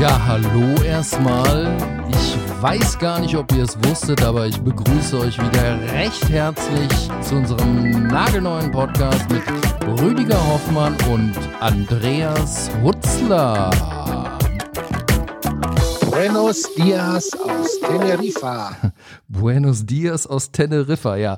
[0.00, 1.76] Ja, hallo erstmal.
[2.08, 6.88] Ich weiß gar nicht, ob ihr es wusstet, aber ich begrüße euch wieder recht herzlich
[7.20, 9.42] zu unserem nagelneuen Podcast mit
[10.00, 13.70] Rüdiger Hoffmann und Andreas Hutzler.
[16.10, 18.74] Buenos Dias aus Teneriffa.
[19.28, 21.36] Buenos Dias aus Teneriffa, ja.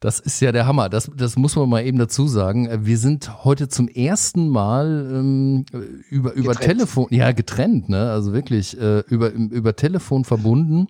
[0.00, 0.88] Das ist ja der Hammer.
[0.88, 2.86] Das, das muss man mal eben dazu sagen.
[2.86, 5.64] Wir sind heute zum ersten Mal ähm,
[6.08, 8.10] über, über Telefon, ja, getrennt, ne?
[8.10, 10.86] Also wirklich äh, über, über Telefon verbunden,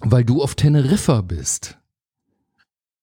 [0.00, 1.78] weil du auf Teneriffa bist.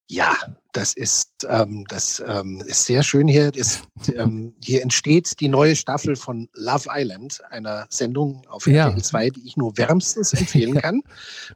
[0.09, 0.35] Ja,
[0.73, 3.51] das ist, ähm, das ähm, ist sehr schön hier.
[3.51, 8.87] Das, ähm, hier entsteht die neue Staffel von Love Island, einer Sendung auf Ja.
[8.87, 11.01] RTL 2, die ich nur wärmstens empfehlen kann,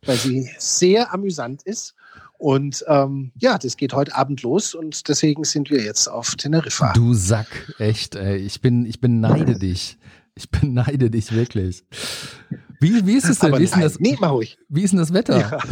[0.05, 1.95] weil sie sehr amüsant ist.
[2.37, 6.93] Und ähm, ja, das geht heute Abend los und deswegen sind wir jetzt auf Teneriffa.
[6.93, 7.47] Du Sack,
[7.79, 8.37] echt, ey.
[8.37, 9.97] Ich bin, ich beneide dich.
[10.35, 11.83] Ich beneide dich wirklich.
[12.81, 13.51] Wie, wie ist es denn?
[13.51, 14.57] Aber Wie ist denn nein, das, nee, mach ruhig.
[14.67, 15.39] wie ist denn das Wetter?
[15.39, 15.59] Ja.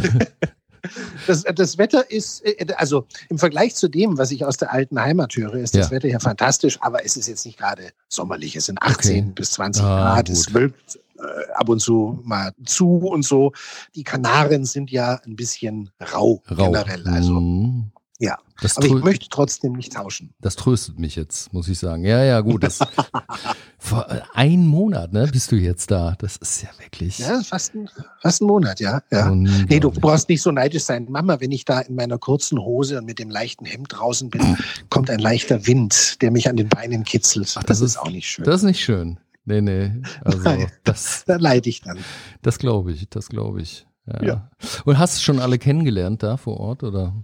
[1.26, 5.00] Das, das Wetter ist, äh, also im Vergleich zu dem, was ich aus der alten
[5.00, 5.90] Heimat höre, ist das Ja.
[5.92, 8.54] Wetter ja fantastisch, aber es ist jetzt nicht gerade sommerlich.
[8.54, 9.32] Es sind 18 Okay.
[9.34, 10.54] bis 20 Ah, Grad, es gut.
[10.54, 13.52] wölbt äh, ab und zu mal zu und so.
[13.94, 16.70] Die Kanaren sind ja ein bisschen rau, Rau.
[16.70, 17.06] generell.
[17.08, 17.90] Also, Mhm.
[18.18, 18.36] ja.
[18.62, 20.32] Das, Aber ich möchte trotzdem nicht tauschen.
[20.40, 22.04] das tröstet mich jetzt, muss ich sagen.
[22.04, 22.62] Ja, ja, gut.
[22.62, 22.78] Das,
[23.78, 26.14] vor äh, einem Monat, ne, bist du jetzt da.
[26.18, 27.18] Das ist ja wirklich.
[27.18, 29.02] Ja, fast ein, fast ein Monat, ja.
[29.10, 29.30] ja.
[29.34, 31.06] Nee, du brauchst nicht so neidisch sein.
[31.10, 34.56] Mama, wenn ich da in meiner kurzen Hose und mit dem leichten Hemd draußen bin,
[34.88, 37.52] kommt ein leichter Wind, der mich an den Beinen kitzelt.
[37.58, 38.44] Ach, das, das ist ist- auch nicht schön.
[38.44, 39.18] Das ist nicht schön.
[39.44, 39.92] Nee, nee.
[40.24, 40.70] Also, Nein.
[40.84, 41.98] das, da leide ich dann.
[42.42, 43.86] das glaube ich, das glaube ich.
[44.06, 44.22] Ja.
[44.24, 44.50] Ja.
[44.84, 47.14] Und hast du schon alle kennengelernt da vor Ort, oder?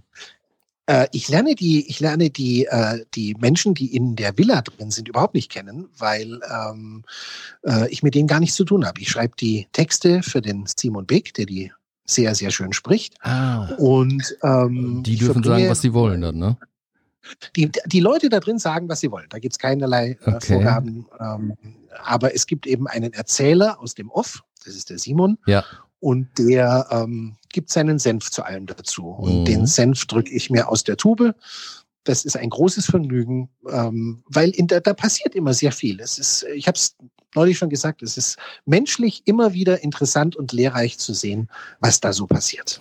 [0.87, 4.89] Äh, ich lerne die, ich lerne die, äh, die Menschen, die in der Villa drin
[4.91, 7.03] sind, überhaupt nicht kennen, weil ähm,
[7.63, 8.99] äh, ich mit denen gar nichts zu tun habe.
[8.99, 11.71] Ich schreibe die Texte für den Simon Big, der die
[12.05, 13.13] sehr, sehr schön spricht.
[13.21, 13.65] Ah.
[13.77, 16.57] Und ähm, Die dürfen verbringe- sagen, was sie wollen dann, ne?
[17.55, 19.27] Die, die Leute da drin sagen, was sie wollen.
[19.29, 20.53] Da gibt es keinerlei äh, Okay.
[20.53, 21.05] Vorgaben.
[21.19, 21.57] Ähm,
[22.03, 25.37] aber es gibt eben einen Erzähler aus dem Off, das ist der Simon.
[25.45, 25.63] Ja.
[25.99, 29.05] Und der ähm, gibt seinen Senf zu allem dazu.
[29.05, 29.45] Und Mhm.
[29.45, 31.35] den Senf drücke ich mir aus der Tube.
[32.03, 35.99] Das ist ein großes Vergnügen, ähm, weil in der, da passiert immer sehr viel.
[35.99, 36.95] Es ist, ich habe es
[37.35, 41.49] neulich schon gesagt, es ist menschlich immer wieder interessant und lehrreich zu sehen,
[41.79, 42.79] was da so passiert.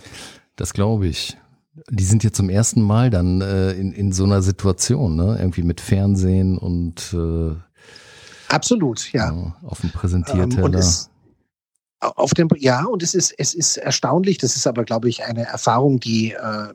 [0.57, 1.37] Das glaube ich.
[1.89, 5.37] Die sind jetzt zum ersten Mal dann äh, in, in so einer Situation, ne?
[5.39, 7.55] Irgendwie mit Fernsehen und äh,
[8.49, 9.33] Absolut, ja.
[9.33, 10.79] ja, auf dem Ähm, Präsentierteller.
[10.79, 11.11] es,
[12.01, 14.39] auf dem, ja, und es ist, es ist erstaunlich.
[14.39, 16.75] Das ist aber, glaube ich, eine Erfahrung, die, äh,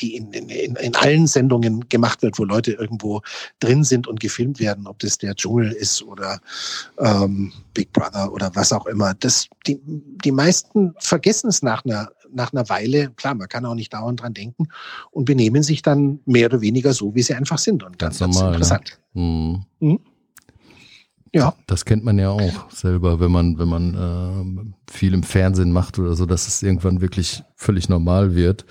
[0.00, 3.22] die in, in, in in allen Sendungen gemacht wird, wo Leute irgendwo
[3.60, 6.40] drin sind und gefilmt werden, ob das der Dschungel ist oder
[6.98, 9.14] ähm, Big Brother oder was auch immer.
[9.14, 13.10] Das, die, die meisten vergessen es nach einer, nach einer Weile.
[13.16, 14.68] Klar, man kann auch nicht dauernd dran denken
[15.10, 17.82] und benehmen sich dann mehr oder weniger so, wie sie einfach sind.
[17.82, 18.54] Und Ganz normal, ne?
[18.54, 18.98] interessant.
[19.14, 19.64] Mhm.
[21.34, 21.54] Ja.
[21.66, 25.98] Das kennt man ja auch selber, wenn man, wenn man ähm, viel im Fernsehen macht
[25.98, 28.64] oder so, dass es irgendwann wirklich völlig normal wird.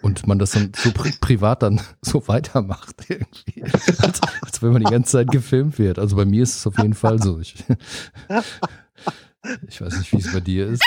[0.00, 3.64] Und man das dann so pri privat dann so weitermacht, irgendwie.
[3.64, 5.98] Als, als wenn man die ganze Zeit gefilmt wird.
[5.98, 7.38] Also bei mir ist es auf jeden Fall so.
[7.40, 7.56] Ich,
[9.68, 10.84] ich weiß nicht, wie es bei dir ist.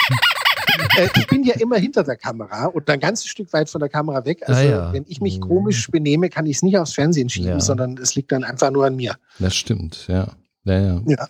[0.98, 3.88] Äh, ich bin ja immer hinter der Kamera und ein ganzes Stück weit von der
[3.88, 4.42] Kamera weg.
[4.46, 4.92] Also Ah, ja.
[4.92, 5.42] wenn ich mich Mhm.
[5.48, 7.60] komisch benehme, kann ich es nicht aufs Fernsehen schieben, Ja.
[7.60, 9.16] sondern es liegt dann einfach nur an mir.
[9.38, 10.28] Das stimmt, ja.
[10.64, 11.02] Ja, ja.
[11.06, 11.28] Ja.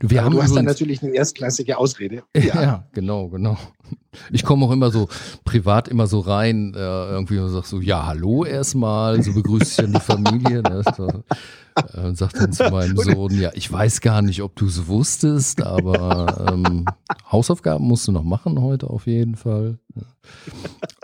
[0.00, 2.22] Du, wir haben du hast dann natürlich eine erstklassige Ausrede.
[2.36, 2.62] Ja.
[2.62, 2.84] Ja.
[2.92, 3.58] genau, genau.
[4.30, 5.08] Ich komme auch immer so
[5.44, 9.76] privat immer so rein, äh, irgendwie und sag so, ja, hallo erstmal, so begrüße ich
[9.76, 10.62] dann die Familie.
[10.62, 10.82] Ne?
[10.96, 14.66] So, äh, und sag dann zu meinem Sohn, ja, ich weiß gar nicht, ob du
[14.66, 16.86] es wusstest, aber ähm,
[17.30, 19.78] Hausaufgaben musst du noch machen heute auf jeden Fall.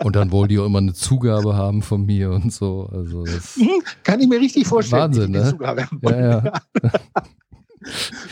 [0.03, 2.89] Und dann wollen die auch immer eine Zugabe haben von mir und so.
[2.91, 3.59] Also das,
[4.03, 5.03] Kann ich mir richtig vorstellen.
[5.03, 5.49] Wahnsinn, ne?
[5.49, 6.53] Zugabe haben ja, ja.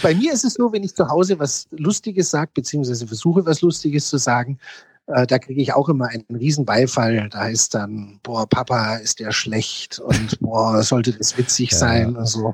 [0.01, 3.61] Bei mir ist es so, wenn ich zu Hause was Lustiges sage, beziehungsweise versuche, was
[3.61, 4.59] Lustiges zu sagen,
[5.07, 7.29] äh, da kriege ich auch immer einen riesen Beifall.
[7.29, 11.77] Da heißt dann, boah, Papa, ist der schlecht und boah, sollte das witzig Ja.
[11.77, 12.53] sein und so.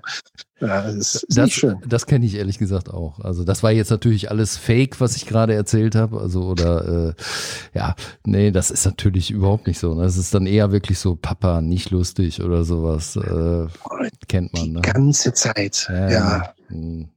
[0.62, 1.78] Ja, das ist, ist Das, nicht schön.
[1.88, 3.20] das kenne ich ehrlich gesagt auch.
[3.22, 6.20] Also das war jetzt natürlich alles Fake, was ich gerade erzählt habe.
[6.20, 9.94] Also oder äh, ja, nee, das ist natürlich überhaupt nicht so.
[9.94, 10.04] Ne?
[10.04, 13.16] Das ist dann eher wirklich so Papa, nicht lustig oder sowas.
[13.16, 13.68] Äh,
[14.28, 14.64] kennt man.
[14.64, 14.82] Die Ne?
[14.82, 15.88] ganze Zeit.
[15.90, 16.54] Ja.
[16.68, 17.08] Hm.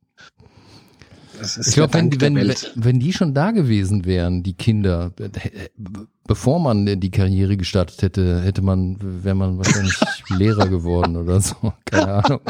[1.43, 5.12] Ich glaube, wenn, wenn, wenn die schon da gewesen wären, die Kinder,
[6.27, 11.73] bevor man die Karriere gestartet hätte, hätte man, wäre man wahrscheinlich Lehrer geworden oder so.
[11.85, 12.41] Keine Ahnung.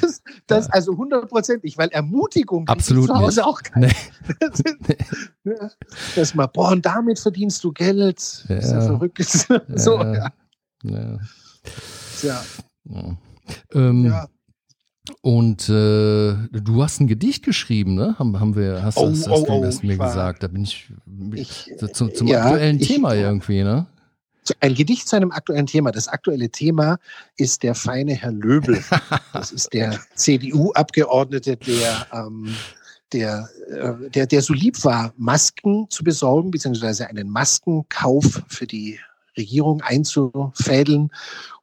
[0.00, 3.46] Das, das also hundertprozentig, weil Ermutigung Absolut zu Hause nicht.
[3.46, 3.88] auch keine.
[5.44, 5.54] Nee.
[6.16, 8.44] Dass man, boah, und damit verdienst du Geld.
[8.48, 8.56] Ja.
[8.56, 9.24] Ist ja verrückt.
[9.74, 10.32] so, ja.
[10.82, 11.18] Ja.
[12.22, 12.42] ja.
[12.84, 13.18] ja.
[13.74, 14.26] Ähm, ja.
[15.22, 18.16] Und äh, du hast ein Gedicht geschrieben, ne?
[18.18, 20.42] Haben, haben wir, hast, oh, hast, hast oh, du oh, mir gesagt.
[20.42, 20.88] Da bin ich,
[21.34, 23.86] ich zum, zum ja, aktuellen ich, Thema irgendwie, ne?
[24.60, 25.90] Ein Gedicht zu einem aktuellen Thema.
[25.90, 26.98] Das aktuelle Thema
[27.36, 28.82] ist der feine Herr Löbel.
[29.32, 32.54] Das ist der CDU-Abgeordnete, der, ähm,
[33.12, 39.00] der, äh, der, der so lieb war, Masken zu besorgen, beziehungsweise einen Maskenkauf für die
[39.36, 41.10] Regierung einzufädeln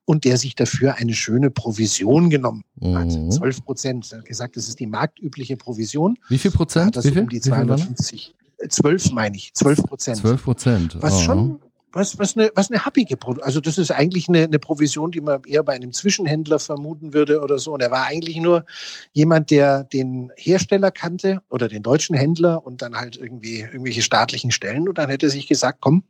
[0.06, 3.08] und der sich dafür eine schöne Provision genommen hat.
[3.08, 3.32] Mhm.
[3.32, 4.12] 12 Prozent.
[4.12, 6.18] Er hat gesagt, das ist die marktübliche Provision.
[6.30, 6.96] Wie viel Prozent?
[6.96, 7.22] Das Wie viel?
[7.22, 8.36] Um die 250.
[8.70, 10.18] 12 meine ich, 12 Prozent.
[10.18, 10.98] 12 Prozent.
[11.02, 11.60] Was schon,
[11.92, 13.46] was, was eine, was eine happige Provision.
[13.46, 17.42] Also das ist eigentlich eine, eine Provision, die man eher bei einem Zwischenhändler vermuten würde
[17.42, 17.74] oder so.
[17.74, 18.66] Und er war eigentlich nur
[19.12, 24.52] jemand, der den Hersteller kannte oder den deutschen Händler und dann halt irgendwie irgendwelche staatlichen
[24.52, 24.88] Stellen.
[24.88, 26.04] Und dann hätte er sich gesagt, komm,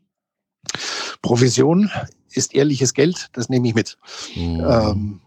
[1.23, 1.89] Provision
[2.31, 3.97] ist ehrliches Geld, das nehme ich mit.
[4.35, 4.63] Mhm.
[4.69, 5.19] Ähm,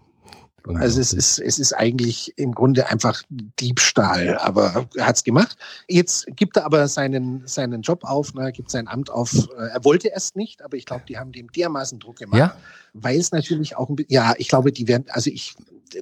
[0.75, 5.57] also es ist, es ist eigentlich im Grunde einfach Diebstahl, aber er hat es gemacht.
[5.87, 9.49] Jetzt gibt er aber seinen, seinen Job auf, ne, gibt sein Amt auf.
[9.57, 12.57] Er wollte erst nicht, aber ich glaube, die haben dem dermaßen Druck gemacht, ja?
[12.95, 15.55] weil es natürlich auch ja, ich glaube, die werden, also ich,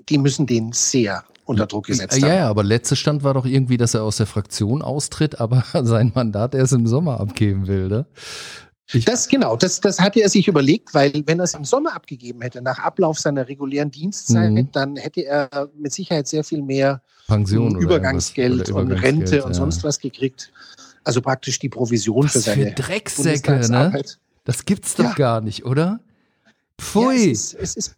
[0.08, 2.34] die müssen den sehr unter Druck gesetzt ja, haben.
[2.34, 6.10] Ja, aber letzter Stand war doch irgendwie, dass er aus der Fraktion austritt, aber sein
[6.14, 8.06] Mandat erst im Sommer abgeben will, ne?
[9.06, 12.42] Das genau, das, das hatte er sich überlegt, weil wenn er es im Sommer abgegeben
[12.42, 14.70] hätte, nach Ablauf seiner regulären Dienstzeit, mhm.
[14.72, 19.44] dann hätte er mit Sicherheit sehr viel mehr Pension Übergangsgeld oder und Rente ja.
[19.44, 20.52] und sonst was gekriegt.
[21.02, 24.02] Also praktisch die Provision was für seine für Drecksäcke, ne?
[24.44, 25.14] Das gibt's doch ja.
[25.14, 26.00] gar nicht, oder?
[26.78, 27.14] Pfui.
[27.14, 27.96] Ja, es, ist, es, ist,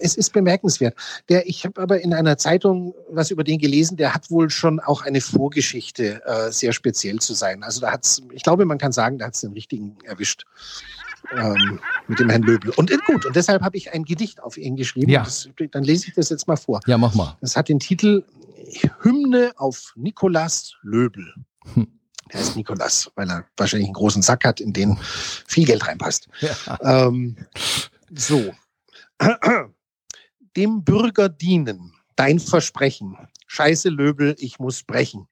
[0.00, 0.94] es ist bemerkenswert.
[1.28, 4.80] Der, ich habe aber in einer Zeitung was über den gelesen, der hat wohl schon
[4.80, 7.62] auch eine Vorgeschichte, äh, sehr speziell zu sein.
[7.62, 10.44] Also da hat's, ich glaube, man kann sagen, da hat es den richtigen erwischt.
[11.36, 12.70] Ähm, mit dem Herrn Löbel.
[12.76, 15.10] Und äh, gut, und deshalb habe ich ein Gedicht auf ihn geschrieben.
[15.10, 15.24] Ja.
[15.24, 16.80] Das, dann lese ich das jetzt mal vor.
[16.86, 17.36] Ja, mach mal.
[17.40, 18.22] Das hat den Titel
[19.02, 21.34] Hymne auf Nikolaus Löbel.
[21.74, 21.88] Hm.
[22.32, 24.98] Der heißt Nikolas, weil er wahrscheinlich einen großen Sack hat, in den
[25.46, 26.28] viel Geld reinpasst.
[26.40, 26.78] Ja.
[27.06, 27.36] Ähm,
[28.14, 28.52] so,
[30.56, 33.16] dem Bürger dienen, dein Versprechen.
[33.46, 35.28] Scheiße Löbel, ich muss brechen.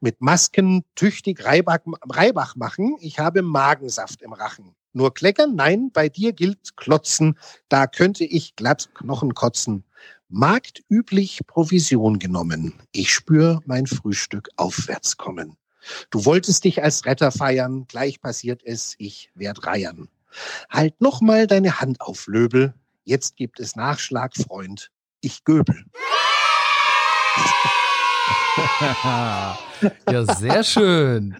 [0.00, 4.74] Mit Masken tüchtig Reibach, Reibach machen, ich habe Magensaft im Rachen.
[4.92, 5.54] Nur kleckern?
[5.56, 7.38] Nein, bei dir gilt klotzen,
[7.68, 9.84] da könnte ich glatt Knochen kotzen.
[10.28, 15.56] Marktüblich Provision genommen, ich spür mein Frühstück aufwärts kommen.
[16.10, 20.08] Du wolltest dich als Retter feiern, gleich passiert es, ich werd reiern.
[20.68, 22.74] Halt noch mal deine Hand auf, Löbel,
[23.08, 24.90] Jetzt gibt es Nachschlag, Freund.
[25.20, 25.84] Ich göbel.
[30.10, 31.36] ja, sehr schön.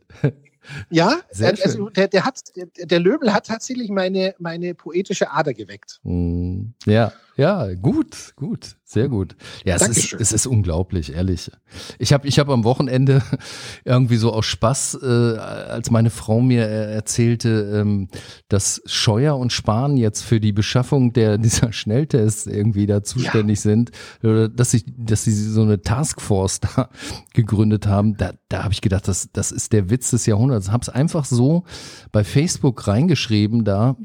[0.91, 1.93] Ja, Sehr also schön.
[1.95, 5.99] der, der, hat, der, der Löbel hat tatsächlich meine, meine poetische Ader geweckt.
[6.05, 9.37] Mm, ja, ja, gut, gut, sehr gut.
[9.67, 11.51] Ja, es ist, es ist unglaublich, ehrlich.
[11.99, 13.23] Ich habe ich hab am Wochenende
[13.85, 18.09] irgendwie so aus Spaß, äh, als meine Frau mir erzählte, ähm,
[18.49, 23.63] dass Scheuer und Spahn jetzt für die Beschaffung der dieser Schnelltests irgendwie da zuständig ja.
[23.63, 23.91] sind,
[24.23, 26.89] oder dass sie, dass sie so eine Taskforce da
[27.35, 28.17] gegründet haben.
[28.17, 30.71] Da, da habe ich gedacht, das, das ist der Witz des Jahrhunderts.
[30.71, 31.65] Habe es einfach so
[32.13, 33.97] bei Facebook reingeschrieben da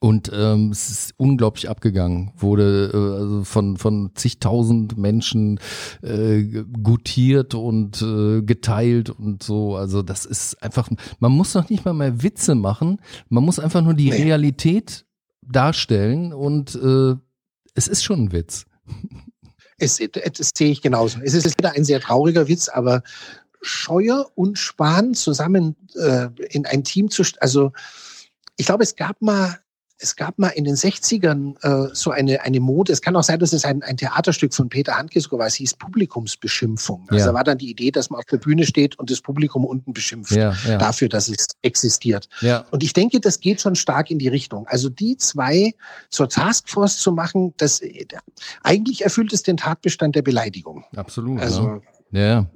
[0.00, 5.58] und ähm, es ist unglaublich abgegangen, wurde äh, also von, von zigtausend Menschen
[6.02, 6.42] äh,
[6.82, 9.74] gutiert und äh, geteilt und so.
[9.74, 10.88] Also das ist einfach,
[11.18, 14.22] man muss noch nicht mal mehr Witze machen, man muss einfach nur die nee.
[14.22, 15.04] Realität
[15.42, 17.14] darstellen und äh,
[17.74, 18.66] es ist schon ein Witz.
[19.78, 21.18] Es, das sehe ich genauso.
[21.22, 23.02] Es ist wieder ein sehr trauriger Witz, aber
[23.62, 27.72] Scheuer und Spahn zusammen äh, in ein Team zu, also
[28.56, 29.58] ich glaube, es gab mal
[30.00, 32.92] es gab mal in den 60ern äh, so eine, eine Mode.
[32.92, 35.46] Es kann auch sein, dass es ein, ein Theaterstück von Peter Handke sogar war.
[35.46, 37.06] Es hieß Publikumsbeschimpfung.
[37.08, 37.26] Also ja.
[37.26, 39.92] da war dann die Idee, dass man auf der Bühne steht und das Publikum unten
[39.92, 40.32] beschimpft.
[40.32, 40.78] Ja, ja.
[40.78, 42.28] Dafür, dass es existiert.
[42.40, 42.64] Ja.
[42.70, 44.66] Und ich denke, das geht schon stark in die Richtung.
[44.68, 45.74] Also die zwei
[46.10, 48.06] zur Taskforce zu machen, das äh,
[48.62, 50.84] eigentlich erfüllt es den Tatbestand der Beleidigung.
[50.94, 51.40] Absolut.
[51.40, 52.46] Also, ja.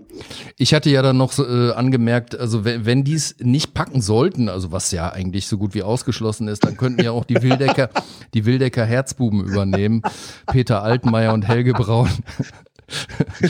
[0.56, 4.48] Ich hatte ja dann noch äh, angemerkt, also wenn, wenn die es nicht packen sollten,
[4.48, 7.88] also was ja eigentlich so gut wie ausgeschlossen ist, dann könnten ja auch die Wildecker,
[8.34, 10.02] die Wildecker Herzbuben übernehmen,
[10.46, 12.10] Peter Altmaier und Helge Braun.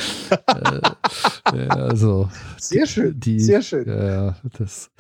[1.52, 2.28] äh, also,
[2.58, 3.88] sehr schön, die, sehr schön.
[3.88, 4.90] Ja, das,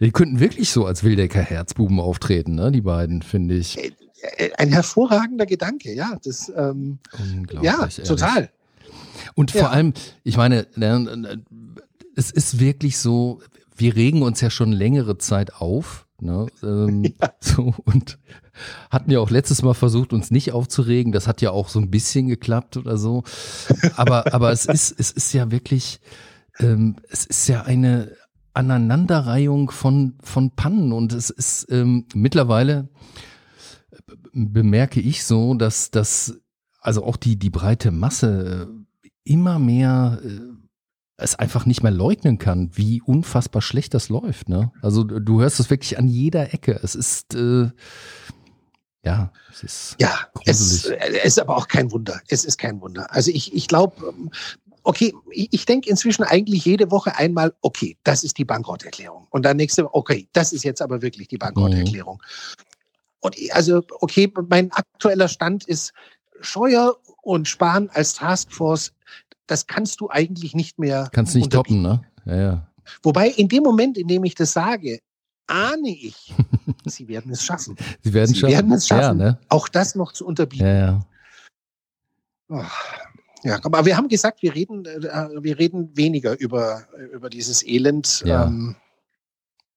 [0.00, 2.72] die könnten wirklich so als Wildecker Herzbuben auftreten, ne?
[2.72, 3.78] Die beiden, finde ich.
[3.78, 3.92] Äh,
[4.38, 6.16] äh, ein hervorragender Gedanke, ja.
[6.24, 6.98] Das, ähm,
[7.60, 8.50] ja, total.
[9.34, 9.60] Und ja.
[9.62, 9.92] vor allem,
[10.24, 11.42] ich meine, ne,
[12.16, 13.40] es ist wirklich so,
[13.76, 16.06] wir regen uns ja schon längere Zeit auf.
[16.20, 16.46] Ne?
[16.62, 17.32] Ähm, ja.
[17.40, 18.18] so, und
[18.90, 21.12] hatten ja auch letztes Mal versucht, uns nicht aufzuregen.
[21.12, 23.22] Das hat ja auch so ein bisschen geklappt oder so.
[23.96, 26.00] Aber, aber es ist, es ist ja wirklich,
[26.58, 28.12] ähm, es ist ja eine
[28.52, 32.88] Aneinanderreihung von, von Pannen und es ist ähm, mittlerweile
[34.32, 36.40] bemerke ich so, dass das,
[36.80, 38.68] also auch die, die breite Masse
[39.24, 40.40] immer mehr äh,
[41.16, 44.48] es einfach nicht mehr leugnen kann, wie unfassbar schlecht das läuft.
[44.48, 44.72] Ne?
[44.80, 46.80] Also du hörst es wirklich an jeder Ecke.
[46.82, 47.70] Es ist äh,
[49.02, 50.84] ja, es ist ja, es, es,
[51.24, 52.20] ist aber auch kein Wunder.
[52.28, 53.06] Es ist kein Wunder.
[53.14, 54.30] Also ich, ich glaube, ähm,
[54.82, 59.26] okay, ich denke inzwischen eigentlich jede Woche einmal, okay, das ist die Bankrotterklärung.
[59.30, 62.16] Und dann nächste Woche, okay, das ist jetzt aber wirklich die Bankrotterklärung.
[62.16, 62.64] Mhm.
[63.20, 65.92] Und also, okay, mein aktueller Stand ist
[66.40, 68.92] Scheuer und Spahn als Taskforce,
[69.46, 71.08] das kannst du eigentlich nicht mehr.
[71.12, 72.02] Kannst nicht toppen, ne?
[72.24, 72.66] Ja, ja.
[73.02, 75.00] Wobei in dem Moment, in dem ich das sage,
[75.46, 76.34] ahne ich,
[76.86, 77.76] sie werden es schaffen.
[78.02, 78.52] Sie werden, sie schaffen.
[78.52, 79.38] werden es schaffen, ja, ne?
[79.48, 80.66] auch das noch zu unterbieten.
[80.66, 81.00] Ja, ja.
[82.48, 82.64] Oh.
[83.42, 88.22] Ja, aber wir haben gesagt, wir reden, äh, wir reden weniger über, über dieses Elend.
[88.26, 88.46] Ja.
[88.46, 88.76] Ähm,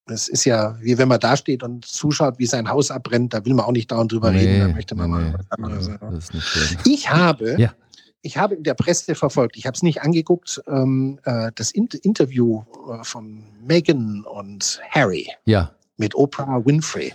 [0.08, 3.46] es ist ja, wie wenn man da steht und zuschaut, wie sein Haus abbrennt, da
[3.46, 5.34] will man auch nicht dauernd drüber nee, reden, da möchte man nee, mal
[5.80, 6.34] was anderes.
[6.34, 7.74] Nee, ich habe, ja.
[8.22, 12.00] ich habe in der Presse verfolgt, ich habe es nicht angeguckt, ähm, äh, das Inter
[12.04, 15.72] Interview äh, von Meghan und Harry ja.
[15.98, 17.14] mit Oprah Winfrey.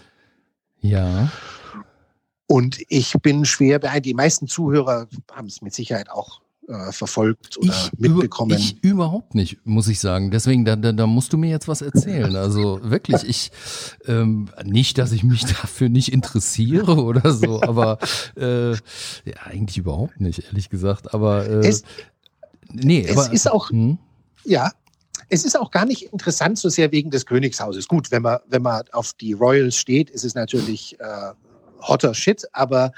[0.80, 1.30] Ja.
[2.46, 4.06] Und ich bin schwer beeindruckt.
[4.06, 8.56] Die meisten Zuhörer haben es mit Sicherheit auch äh, verfolgt oder ich mitbekommen?
[8.56, 10.30] ich überhaupt nicht, muss ich sagen.
[10.30, 12.36] Deswegen, da, da, da musst du mir jetzt was erzählen.
[12.36, 13.50] Also wirklich, ich
[14.06, 17.98] ähm, nicht, dass ich mich dafür nicht interessiere oder so, aber
[18.36, 18.78] äh, ja,
[19.44, 21.14] eigentlich überhaupt nicht, ehrlich gesagt.
[21.14, 21.82] Aber äh, es,
[22.70, 23.98] nee, es aber, ist auch hm?
[24.44, 24.70] ja.
[25.30, 27.86] Es ist auch gar nicht interessant so sehr wegen des Königshauses.
[27.86, 31.32] Gut, wenn man, wenn man auf die Royals steht, ist es natürlich äh,
[31.82, 32.92] hotter Shit, aber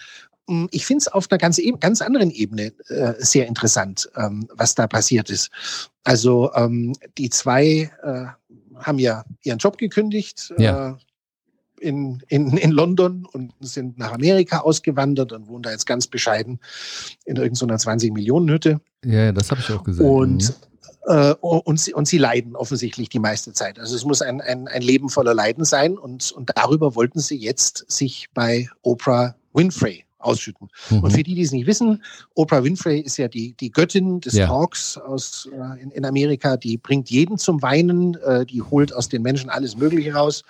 [0.71, 4.75] ich finde es auf einer ganz, e-, ganz anderen Ebene äh, sehr interessant, ähm, was
[4.75, 5.51] da passiert ist.
[6.05, 8.27] Also ähm, die zwei äh,
[8.77, 10.91] haben ja ihren Job gekündigt ja.
[10.91, 10.95] äh,
[11.81, 16.61] in, in, in London und sind nach Amerika ausgewandert und wohnen da jetzt ganz bescheiden
[17.25, 18.81] in irgendeiner 20-Millionen-Hütte.
[19.05, 20.07] Ja, das habe ich auch gesehen.
[20.07, 20.55] Und mhm.
[21.07, 23.79] Äh, und, sie, und sie leiden offensichtlich die meiste Zeit.
[23.79, 27.37] Also es muss ein, ein, ein Leben voller Leiden sein und, und darüber wollten sie
[27.39, 30.69] jetzt sich bei Oprah Winfrey ausschütten.
[30.91, 31.01] Mhm.
[31.01, 32.03] Und für die, die es nicht wissen,
[32.35, 34.47] Oprah Winfrey ist ja die, die Göttin des ja.
[34.47, 36.57] Talks aus, äh, in, in Amerika.
[36.57, 40.45] Die bringt jeden zum Weinen, äh, die holt aus den Menschen alles Mögliche raus.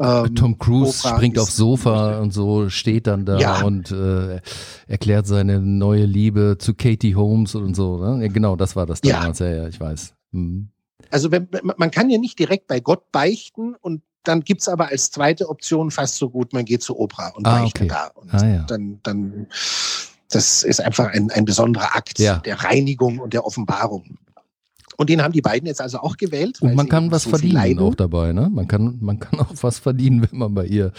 [0.00, 3.62] Ähm, Tom Cruise Oprah springt aufs Sofa und so steht dann da ja.
[3.62, 4.40] und äh,
[4.86, 7.98] erklärt seine neue Liebe zu Katie Holmes und so.
[7.98, 8.24] Ne?
[8.24, 9.40] Ja, genau, das war das damals.
[9.40, 10.14] Ja, ja, ich weiß.
[10.30, 10.68] Mhm.
[11.10, 14.88] Also wenn, man kann ja nicht direkt bei Gott beichten und dann gibt es aber
[14.88, 17.86] als zweite Option fast so gut, man geht zu Oprah und ah, okay.
[17.86, 18.08] da.
[18.14, 18.64] Und ah, ja.
[18.64, 19.46] dann, dann,
[20.30, 22.38] das ist einfach ein, ein besonderer Akt ja.
[22.38, 24.18] der Reinigung und der Offenbarung.
[24.96, 26.60] Und den haben die beiden jetzt also auch gewählt.
[26.60, 28.50] Und man kann was so verdienen auch dabei, ne?
[28.52, 30.92] Man kann, man kann auch was verdienen, wenn man bei ihr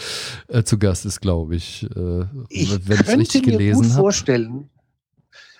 [0.48, 1.84] äh, zu Gast ist, glaube ich.
[1.94, 3.92] Äh, ich wenn könnte mir gut hab.
[3.92, 4.70] vorstellen,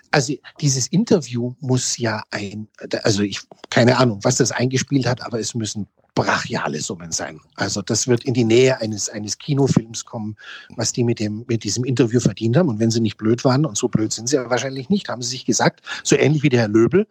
[0.09, 2.67] also dieses Interview muss ja ein,
[3.03, 7.39] also ich, keine Ahnung, was das eingespielt hat, aber es müssen brachiale Summen sein.
[7.55, 10.35] Also das wird in die Nähe eines, eines Kinofilms kommen,
[10.75, 12.69] was die mit, dem, mit diesem Interview verdient haben.
[12.69, 15.21] Und wenn sie nicht blöd waren, und so blöd sind sie ja wahrscheinlich nicht, haben
[15.21, 17.07] sie sich gesagt, so ähnlich wie der Herr Löbel,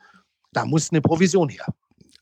[0.52, 1.66] da muss eine Provision her.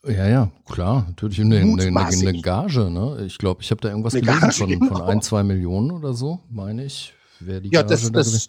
[0.06, 2.88] Ja, ja, klar, natürlich eine, eine, eine, eine Gage.
[2.88, 3.25] Ne?
[3.26, 4.87] Ich glaube, ich habe da irgendwas gelesen Gage, von, genau.
[4.87, 7.12] von ein, zwei Millionen oder so, meine ich.
[7.40, 8.49] Wer die ja, Gage das, da das,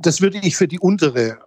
[0.00, 1.38] das würde ich für die untere,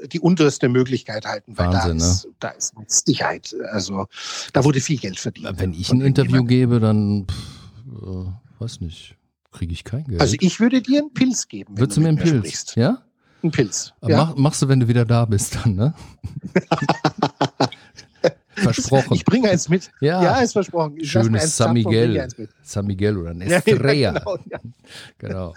[0.00, 2.32] äh, die unterste Möglichkeit halten, weil Wahnsinn, da, ist, ne?
[2.40, 4.06] da ist mit Sicherheit, also
[4.52, 5.58] da wurde viel Geld verdient.
[5.58, 9.16] Wenn ich ein Interview gebe, dann pff, äh, weiß nicht,
[9.52, 10.20] kriege ich kein Geld.
[10.20, 11.78] Also ich würde dir einen Pilz geben.
[11.78, 12.38] Würdest du mir einen Pilz?
[12.38, 12.76] Sprichst.
[12.76, 13.02] Ja?
[13.42, 13.92] Ein Pilz.
[14.02, 14.16] Ja?
[14.16, 15.94] Mach, machst du, wenn du wieder da bist, dann, ne?
[18.62, 19.14] versprochen.
[19.14, 19.90] Ich bringe eins mit.
[20.00, 20.96] Ja, ja ist versprochen.
[20.98, 22.28] Ich Schönes San Miguel.
[22.62, 23.92] San Miguel oder ein Estrella.
[23.94, 24.58] Ja, genau, ja.
[25.18, 25.54] genau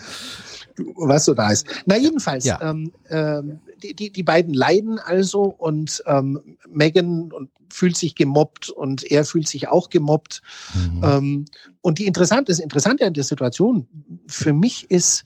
[0.95, 1.67] was so da ist.
[1.85, 2.59] Na, jedenfalls, ja.
[2.61, 8.69] ähm, ähm, die, die, die beiden leiden also und ähm, Megan und fühlt sich gemobbt
[8.69, 10.41] und er fühlt sich auch gemobbt.
[10.73, 11.03] Mhm.
[11.03, 11.45] Ähm,
[11.81, 13.87] und die interessante, das Interessante an der Situation
[14.27, 15.23] für mich ist,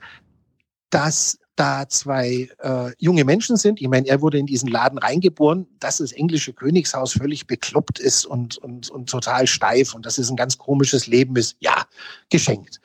[0.89, 3.81] dass da zwei äh, junge Menschen sind.
[3.81, 8.25] Ich meine, er wurde in diesen Laden reingeboren, dass das englische Königshaus völlig bekloppt ist
[8.25, 11.55] und, und, und total steif und dass es ein ganz komisches Leben ist.
[11.59, 11.85] Ja,
[12.29, 12.81] geschenkt.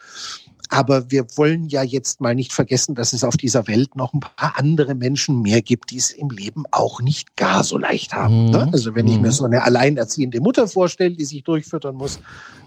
[0.72, 4.20] Aber wir wollen ja jetzt mal nicht vergessen, dass es auf dieser Welt noch ein
[4.20, 8.46] paar andere Menschen mehr gibt, die es im Leben auch nicht gar so leicht haben.
[8.46, 8.50] Mhm.
[8.52, 8.70] Ne?
[8.72, 9.32] Also wenn ich mir mhm.
[9.32, 12.20] so eine alleinerziehende Mutter vorstelle, die sich durchfüttern muss,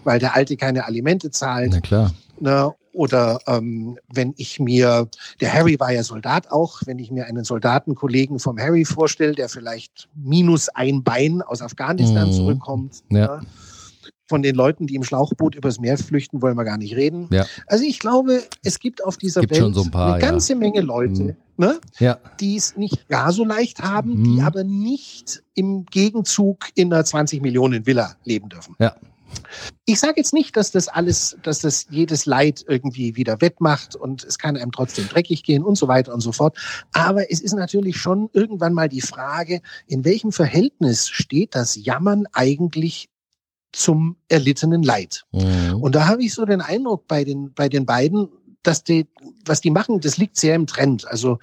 [0.04, 1.70] weil der Alte keine Alimente zahlt.
[1.72, 2.14] Na klar.
[2.38, 2.74] Ne?
[2.94, 5.08] Oder ähm, wenn ich mir,
[5.40, 9.48] der Harry war ja Soldat auch, wenn ich mir einen Soldatenkollegen vom Harry vorstelle, der
[9.48, 12.32] vielleicht minus ein Bein aus Afghanistan mhm.
[12.32, 13.02] zurückkommt.
[13.10, 13.38] Ja.
[13.38, 13.46] Ne?
[14.26, 17.28] Von den Leuten, die im Schlauchboot übers Meer flüchten, wollen wir gar nicht reden.
[17.30, 17.44] Ja.
[17.66, 20.58] Also ich glaube, es gibt auf dieser gibt Welt so ein paar, eine ganze ja.
[20.60, 21.36] Menge Leute, mhm.
[21.56, 22.18] ne, ja.
[22.40, 24.24] die es nicht gar so leicht haben, mhm.
[24.24, 28.76] die aber nicht im Gegenzug in einer 20 Millionen Villa leben dürfen.
[28.78, 28.94] Ja,
[29.86, 34.24] ich sage jetzt nicht, dass das alles, dass das jedes Leid irgendwie wieder wettmacht und
[34.24, 36.56] es kann einem trotzdem dreckig gehen und so weiter und so fort.
[36.92, 42.24] Aber es ist natürlich schon irgendwann mal die Frage, in welchem Verhältnis steht das Jammern
[42.32, 43.08] eigentlich
[43.72, 45.24] zum erlittenen Leid?
[45.32, 45.82] Mhm.
[45.82, 48.28] Und da habe ich so den Eindruck bei den, bei den beiden,
[48.62, 49.06] dass die,
[49.44, 51.06] was die machen, das liegt sehr im Trend.
[51.06, 51.38] Also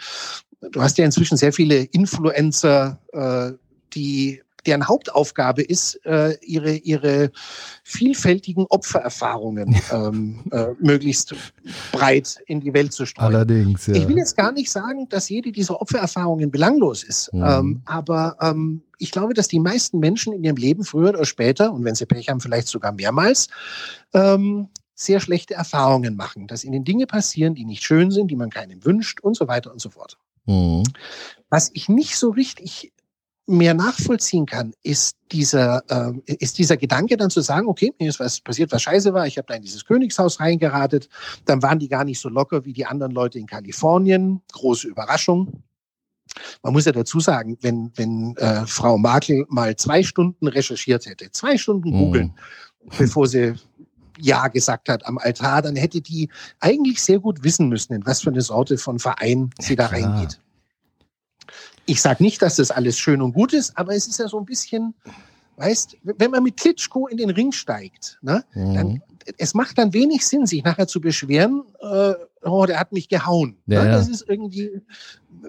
[0.71, 3.57] du hast ja inzwischen sehr viele Influencer, äh,
[3.93, 7.31] die deren Hauptaufgabe ist, äh, ihre, ihre
[7.83, 11.35] vielfältigen Opfererfahrungen ähm, äh, möglichst
[11.91, 13.33] breit in die Welt zu streuen.
[13.33, 13.95] Allerdings, ja.
[13.95, 17.43] Ich will jetzt gar nicht sagen, dass jede dieser Opfererfahrungen belanglos ist, mhm.
[17.43, 21.73] ähm, aber ähm, ich glaube, dass die meisten Menschen in ihrem Leben früher oder später,
[21.73, 23.47] und wenn sie Pech haben, vielleicht sogar mehrmals,
[24.13, 28.51] ähm, sehr schlechte Erfahrungen machen, dass ihnen Dinge passieren, die nicht schön sind, die man
[28.51, 30.17] keinem wünscht und so weiter und so fort.
[30.45, 30.83] Mhm.
[31.49, 32.93] Was ich nicht so richtig
[33.57, 38.19] mehr nachvollziehen kann, ist dieser, äh, ist dieser Gedanke dann zu sagen, okay, mir ist
[38.19, 41.09] was passiert, was scheiße war, ich habe da in dieses Königshaus reingeratet,
[41.45, 45.63] dann waren die gar nicht so locker wie die anderen Leute in Kalifornien, große Überraschung.
[46.63, 51.31] Man muss ja dazu sagen, wenn, wenn äh, Frau Markel mal zwei Stunden recherchiert hätte,
[51.31, 51.97] zwei Stunden mhm.
[51.97, 52.27] googeln,
[52.83, 52.97] mm.
[52.97, 53.55] bevor sie
[54.17, 58.21] Ja gesagt hat am Altar, dann hätte die eigentlich sehr gut wissen müssen, in was
[58.21, 60.39] für eine Sorte von Verein sie ja, da reingeht.
[61.85, 64.39] Ich sage nicht, dass das alles schön und gut ist, aber es ist ja so
[64.39, 64.93] ein bisschen,
[65.57, 68.73] weißt, wenn man mit Klitschko in den Ring steigt, ne, mhm.
[68.73, 69.01] dann
[69.37, 72.13] es macht dann wenig Sinn, sich nachher zu beschweren, äh,
[72.43, 73.57] oh, der hat mich gehauen.
[73.67, 73.91] Ja, ne?
[73.91, 74.81] Das ist irgendwie,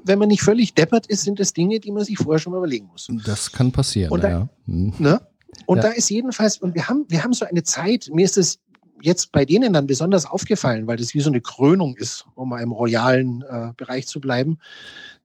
[0.04, 2.58] wenn man nicht völlig deppert ist, sind das Dinge, die man sich vorher schon mal
[2.58, 3.08] überlegen muss.
[3.24, 4.48] Das kann passieren, und da, ja.
[4.66, 4.94] Mhm.
[4.98, 5.20] Ne?
[5.66, 5.84] Und ja.
[5.84, 8.58] da ist jedenfalls, und wir haben, wir haben so eine Zeit, mir ist es
[9.00, 12.62] jetzt bei denen dann besonders aufgefallen, weil das wie so eine Krönung ist, um mal
[12.62, 14.58] im royalen äh, Bereich zu bleiben,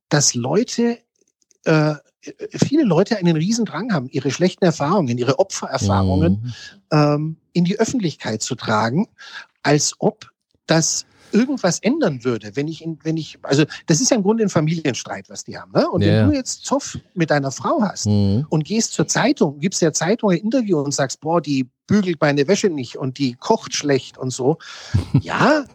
[0.09, 0.99] dass Leute,
[1.65, 1.95] äh,
[2.51, 6.53] viele Leute einen Riesendrang haben, ihre schlechten Erfahrungen, ihre Opfererfahrungen mhm.
[6.91, 9.07] ähm, in die Öffentlichkeit zu tragen,
[9.63, 10.29] als ob
[10.65, 14.49] das irgendwas ändern würde, wenn ich, wenn ich, also das ist ja im Grunde ein
[14.49, 15.71] Familienstreit, was die haben.
[15.73, 15.89] Ne?
[15.89, 16.21] Und ja.
[16.21, 18.45] wenn du jetzt Zoff mit deiner Frau hast mhm.
[18.49, 22.47] und gehst zur Zeitung, gibst der Zeitung ein Interview und sagst, boah, die bügelt meine
[22.47, 24.57] Wäsche nicht und die kocht schlecht und so,
[25.21, 25.65] ja,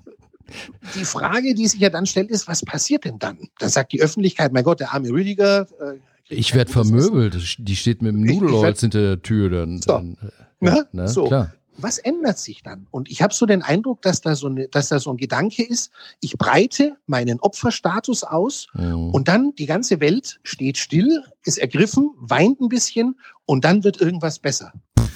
[0.95, 3.39] die Frage, die sich ja dann stellt, ist, was passiert denn dann?
[3.59, 5.67] Dann sagt die Öffentlichkeit, mein Gott, der arme Rüdiger.
[5.81, 7.57] Äh, ich werde vermöbelt.
[7.59, 9.51] Die steht mit dem Nudelholz hinter der Tür.
[9.51, 9.93] Dann, so.
[9.93, 10.89] dann äh, ne?
[10.93, 11.09] Ne?
[11.09, 11.27] so.
[11.27, 11.53] Klar.
[11.79, 12.87] Was ändert sich dann?
[12.91, 15.63] Und ich habe so den Eindruck, dass da so, eine, dass da so ein Gedanke
[15.63, 19.11] ist, ich breite meinen Opferstatus aus mhm.
[19.11, 24.01] und dann die ganze Welt steht still, ist ergriffen, weint ein bisschen und dann wird
[24.01, 24.73] irgendwas besser.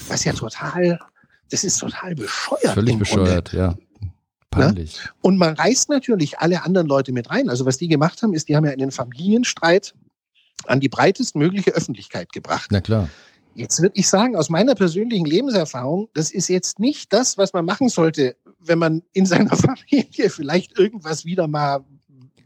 [0.08, 0.98] Was ja total,
[1.50, 2.74] das ist total bescheuert.
[2.74, 3.76] Völlig bescheuert, Grunde.
[3.78, 3.86] ja.
[4.57, 4.97] Peinlich.
[4.97, 5.11] Ne?
[5.23, 7.49] Und man reißt natürlich alle anderen Leute mit rein.
[7.49, 9.95] Also was die gemacht haben, ist, die haben ja einen Familienstreit
[10.66, 12.69] an die breitestmögliche Öffentlichkeit gebracht.
[12.71, 13.09] Na klar.
[13.55, 17.64] Jetzt würde ich sagen, aus meiner persönlichen Lebenserfahrung, das ist jetzt nicht das, was man
[17.64, 21.85] machen sollte, wenn man in seiner Familie vielleicht irgendwas wieder mal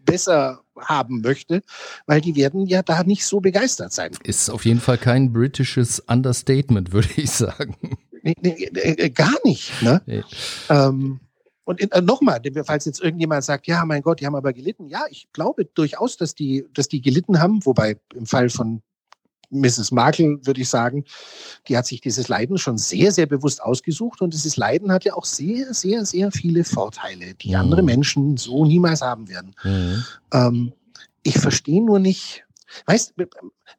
[0.05, 1.63] besser haben möchte,
[2.07, 4.13] weil die werden ja da nicht so begeistert sein.
[4.25, 7.77] Ist auf jeden Fall kein britisches Understatement, würde ich sagen.
[8.23, 9.83] Nee, nee, äh, gar nicht.
[9.83, 10.03] Ne?
[10.07, 10.23] Nee.
[10.69, 11.21] Ähm,
[11.71, 14.89] und äh, nochmal, falls jetzt irgendjemand sagt, ja, mein Gott, die haben aber gelitten.
[14.89, 18.83] Ja, ich glaube durchaus, dass die, dass die gelitten haben, wobei im Fall von
[19.51, 19.93] Mrs.
[19.93, 21.05] Markle würde ich sagen,
[21.69, 25.15] die hat sich dieses Leiden schon sehr, sehr bewusst ausgesucht und dieses Leiden hat ja
[25.15, 27.57] auch sehr, sehr, sehr viele Vorteile, die mhm.
[27.57, 29.55] andere Menschen so niemals haben werden.
[29.63, 30.05] Mhm.
[30.33, 30.73] Ähm,
[31.23, 32.45] ich verstehe nur nicht,
[32.87, 33.15] Weißt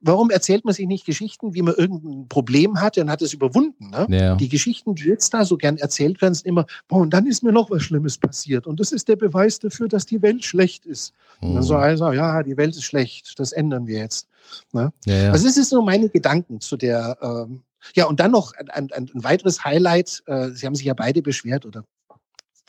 [0.02, 3.90] warum erzählt man sich nicht Geschichten, wie man irgendein Problem hatte und hat es überwunden?
[3.90, 4.08] Ne?
[4.10, 4.36] Ja.
[4.36, 7.44] Die Geschichten, die jetzt da so gern erzählt werden, sind immer, boah, und dann ist
[7.44, 8.68] mir noch was Schlimmes passiert.
[8.68, 11.14] Und das ist der Beweis dafür, dass die Welt schlecht ist.
[11.42, 11.50] Mhm.
[11.50, 14.28] Und dann so also, ja, die Welt ist schlecht, das ändern wir jetzt.
[14.72, 14.92] Ne?
[15.06, 15.32] Ja, ja.
[15.32, 17.62] Also das ist so meine Gedanken zu der, ähm,
[17.96, 21.22] ja, und dann noch ein, ein, ein weiteres Highlight, äh, Sie haben sich ja beide
[21.22, 21.84] beschwert oder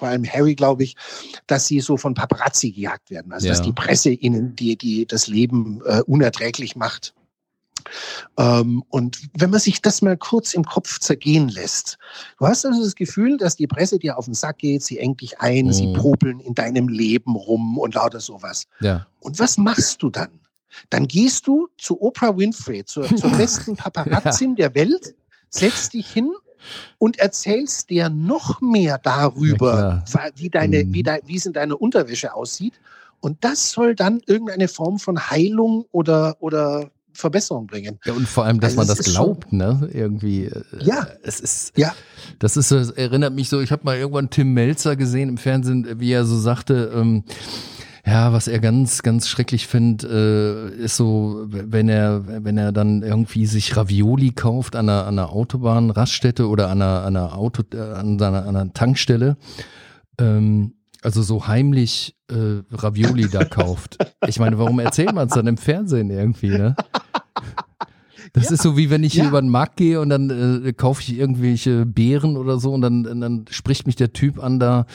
[0.02, 0.96] vor allem Harry, glaube ich,
[1.46, 3.32] dass sie so von Paparazzi gejagt werden.
[3.32, 3.52] Also Ja.
[3.52, 7.14] dass die Presse ihnen die, die das Leben äh, unerträglich macht.
[8.36, 11.98] Ähm, und wenn man sich das mal kurz im Kopf zergehen lässt,
[12.40, 15.20] du hast also das Gefühl, dass die Presse dir auf den Sack geht, sie engt
[15.20, 15.92] dich ein, sie Mhm.
[15.92, 18.66] popeln in deinem Leben rum und lauter sowas.
[18.80, 19.06] Ja.
[19.20, 20.40] Und was machst du dann?
[20.90, 23.30] Dann gehst du zu Oprah Winfrey, zur, zur
[23.70, 25.14] besten Paparazzin der Welt,
[25.48, 26.32] setzt dich hin
[26.98, 30.94] und erzählst dir noch mehr darüber, wa- wie, deine, Mhm.
[30.94, 32.74] wie, de, wie es in deiner Unterwäsche aussieht.
[33.20, 37.98] Und das soll dann irgendeine Form von Heilung oder, oder Verbesserung bringen.
[38.06, 39.88] Ja, und vor allem, dass Also man das ist schon- glaubt, ne?
[39.92, 40.46] Irgendwie.
[40.46, 41.06] äh, Ja.
[41.22, 41.76] Es ist.
[41.76, 41.94] Ja.
[42.38, 45.36] Das ist, so- es erinnert mich so, ich habe mal irgendwann Tim Melzer gesehen im
[45.38, 47.24] Fernsehen, wie er so sagte, ähm,
[48.04, 53.02] ja, was er ganz, ganz schrecklich findet, äh, ist so, wenn er, wenn er dann
[53.02, 57.62] irgendwie sich Ravioli kauft an einer, an einer Autobahnraststätte oder an einer, an einer Auto,
[57.72, 59.36] äh, an einer, an einer Tankstelle,
[60.18, 63.98] ähm, also so heimlich äh, Ravioli da kauft.
[64.26, 66.76] Ich meine, warum erzählt man es dann im Fernsehen irgendwie, ne?
[68.34, 69.28] Das ist so wie wenn ich hier Ja.
[69.28, 70.30] über den Markt gehe und dann
[70.64, 74.58] äh, kaufe ich irgendwelche Beeren oder so und dann, dann spricht mich der Typ an
[74.58, 74.86] da.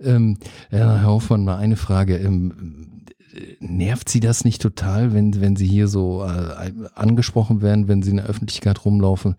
[0.00, 0.36] Ähm,
[0.70, 2.16] ja, Herr Hoffmann, mal eine Frage.
[2.18, 7.88] Ähm, äh, nervt Sie das nicht total, wenn, wenn Sie hier so äh, angesprochen werden,
[7.88, 9.36] wenn Sie in der Öffentlichkeit rumlaufen?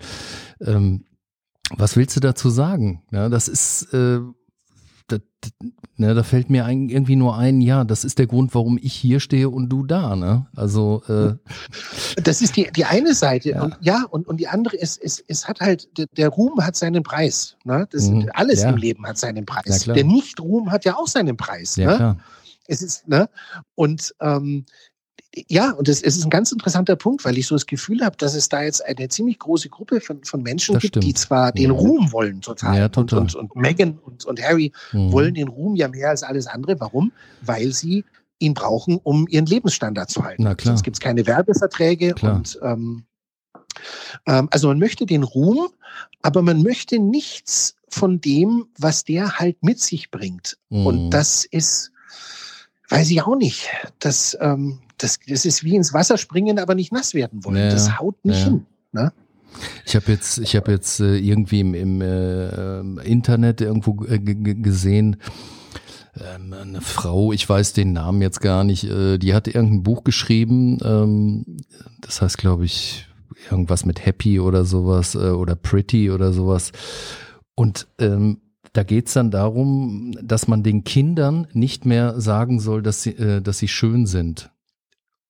[0.61, 1.05] Ähm,
[1.75, 3.03] was willst du dazu sagen?
[3.11, 4.19] Ja, das ist, äh,
[5.97, 8.93] ne, da fällt mir ein, irgendwie nur ein, ja, das ist der Grund, warum ich
[8.93, 10.45] hier stehe und du da, ne?
[10.55, 11.35] Also, äh,
[12.21, 13.49] Das ist die, die eine Seite.
[13.51, 13.63] Ja.
[13.63, 17.03] Und ja, und, und die andere ist, ist, es hat halt, der, Ruhm hat seinen
[17.03, 17.55] Preis.
[17.63, 17.87] Ne?
[17.91, 18.29] Das, Mhm.
[18.33, 18.69] Alles Ja.
[18.69, 19.83] im Leben hat seinen Preis.
[19.83, 19.95] klar.
[19.95, 21.75] Der Nicht-Ruhm hat ja auch seinen Preis.
[21.75, 21.95] ja ne?
[21.95, 22.17] klar.
[22.67, 23.29] Es ist, ne?
[23.75, 24.65] Und ähm,
[25.47, 28.15] ja, und es, es ist ein ganz interessanter Punkt, weil ich so das Gefühl habe,
[28.17, 31.05] dass es da jetzt eine ziemlich große Gruppe von, von Menschen Das gibt, stimmt.
[31.05, 31.77] die zwar den Ja.
[31.77, 32.77] Ruhm wollen total.
[32.77, 33.19] Ja, total.
[33.19, 35.11] Und, und, und Meghan und, und Harry Mhm.
[35.11, 36.79] wollen den Ruhm ja mehr als alles andere.
[36.79, 37.11] Warum?
[37.41, 38.05] Weil sie
[38.39, 40.43] ihn brauchen, um ihren Lebensstandard zu halten.
[40.43, 40.73] Na klar.
[40.73, 42.35] Sonst gibt es keine Werbeverträge Klar.
[42.35, 43.03] und ähm,
[44.25, 45.67] ähm, also man möchte den Ruhm,
[46.21, 50.57] aber man möchte nichts von dem, was der halt mit sich bringt.
[50.69, 50.85] Mhm.
[50.85, 51.91] Und das ist,
[52.89, 53.69] weiß ich auch nicht.
[53.99, 57.57] Das, ähm, das, das ist wie ins Wasser springen, aber nicht nass werden wollen.
[57.57, 58.45] Ja, das haut nicht ja.
[58.45, 58.65] hin.
[58.91, 59.13] Ne?
[59.85, 64.19] Ich habe jetzt, ich habe jetzt äh, irgendwie im, im äh, ähm, Internet irgendwo äh,
[64.19, 65.17] gesehen,
[66.19, 70.03] ähm, eine Frau, ich weiß den Namen jetzt gar nicht, äh, die hat irgendein Buch
[70.03, 71.57] geschrieben, ähm,
[72.01, 73.07] das heißt, glaube ich,
[73.49, 76.71] irgendwas mit Happy oder sowas äh, oder Pretty oder sowas.
[77.55, 78.39] Und ähm,
[78.73, 83.41] da geht's dann darum, dass man den Kindern nicht mehr sagen soll, dass sie, äh,
[83.41, 84.51] dass sie schön sind.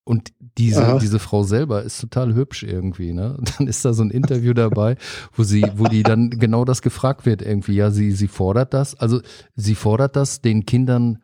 [0.06, 1.00] Und diese, Aha.
[1.00, 3.36] diese Frau selber ist total hübsch irgendwie, ne?
[3.38, 4.98] Und dann ist da so ein Interview dabei,
[5.36, 7.74] wo sie, wo die dann genau das gefragt wird irgendwie.
[7.74, 8.94] Ja, sie, sie fordert das.
[8.96, 9.20] Also
[9.56, 11.18] sie fordert das, den Kindern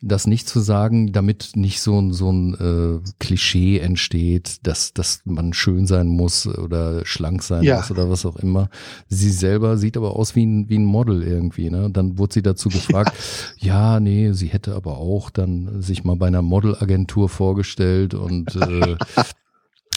[0.00, 5.22] das nicht zu sagen, damit nicht so ein, so ein äh, Klischee entsteht, dass, dass
[5.24, 7.78] man schön sein muss oder schlank sein Ja.
[7.78, 8.70] muss oder was auch immer.
[9.08, 11.90] Sie selber sieht aber aus wie ein, wie ein Model irgendwie, ne?
[11.90, 13.12] Dann wurde sie dazu gefragt,
[13.58, 18.96] ja, nee, sie hätte aber auch dann sich mal bei einer Modelagentur vorgestellt und äh,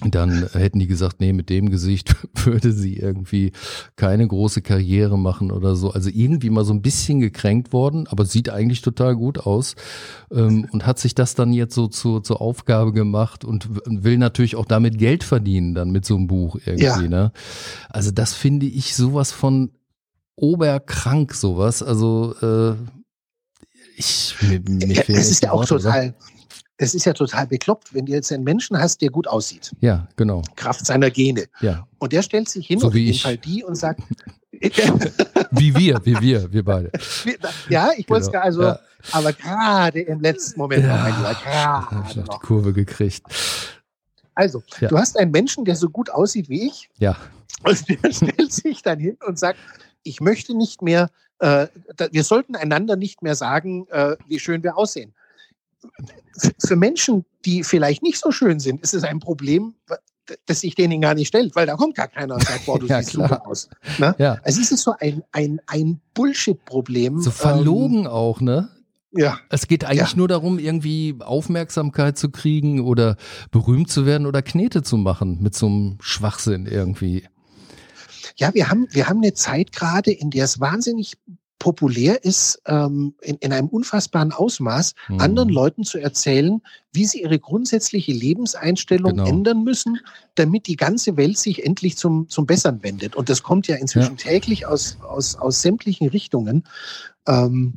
[0.09, 2.15] dann hätten die gesagt, nee, mit dem Gesicht
[2.45, 3.51] würde sie irgendwie
[3.95, 5.91] keine große Karriere machen oder so.
[5.91, 9.75] Also irgendwie mal so ein bisschen gekränkt worden, aber sieht eigentlich total gut aus
[10.31, 14.55] ähm, und hat sich das dann jetzt so zu, zur Aufgabe gemacht und will natürlich
[14.55, 17.03] auch damit Geld verdienen dann mit so einem Buch irgendwie.
[17.03, 17.07] Ja.
[17.07, 17.31] Ne?
[17.89, 19.71] Also das finde ich sowas von
[20.35, 21.83] oberkrank sowas.
[21.83, 22.75] Also äh,
[23.97, 26.15] ich mir, mir Ja, es ist ja auch total,
[26.81, 30.07] es ist ja total bekloppt, wenn du jetzt einen Menschen hast, der gut aussieht, Ja,
[30.15, 30.41] genau.
[30.55, 31.45] Kraft seiner Gene.
[31.61, 31.87] Ja.
[31.99, 33.21] Und der stellt sich hin, So dem ich.
[33.21, 34.01] Fall die, und sagt,
[35.51, 36.91] Wie wir, wie wir, wir beide.
[37.69, 38.43] ja, ich wollte es Genau.
[38.43, 38.79] also, Ja.
[39.11, 42.41] aber gerade im letzten Moment noch, hab ich gerade noch die noch.
[42.41, 43.23] Kurve gekriegt.
[44.35, 44.89] Also, Ja.
[44.89, 47.15] du hast einen Menschen, der so gut aussieht wie ich, Ja,
[47.63, 49.59] und der stellt sich dann hin und sagt,
[50.03, 51.67] ich möchte nicht mehr, äh,
[52.11, 55.13] wir sollten einander nicht mehr sagen, äh, wie schön wir aussehen.
[56.59, 59.75] Für Menschen, die vielleicht nicht so schön sind, ist es ein Problem,
[60.45, 62.85] das sich denen gar nicht stellt, weil da kommt gar keiner und sagt, boah, du
[62.87, 63.69] Ja, siehst super aus.
[63.97, 64.15] Ne?
[64.17, 64.37] ja.
[64.43, 67.19] Also es ist so ein, ein, ein Bullshit-Problem.
[67.19, 68.69] So verlogen auch, ne?
[68.71, 68.77] Ähm,
[69.13, 70.17] ja, Es geht eigentlich Ja.
[70.17, 73.17] nur darum, irgendwie Aufmerksamkeit zu kriegen oder
[73.51, 77.27] berühmt zu werden oder Knete zu machen mit so einem Schwachsinn irgendwie.
[78.37, 81.17] Ja, wir haben, wir haben eine Zeit gerade, in der es wahnsinnig
[81.61, 85.19] populär ist, ähm, in, in einem unfassbaren Ausmaß, Hm.
[85.19, 86.59] anderen Leuten zu erzählen,
[86.91, 89.27] wie sie ihre grundsätzliche Lebenseinstellung Genau.
[89.27, 89.99] ändern müssen,
[90.33, 93.15] damit die ganze Welt sich endlich zum, zum Bessern wendet.
[93.15, 96.63] Und das kommt ja inzwischen täglich aus, aus, aus sämtlichen Richtungen.
[97.27, 97.75] Ähm,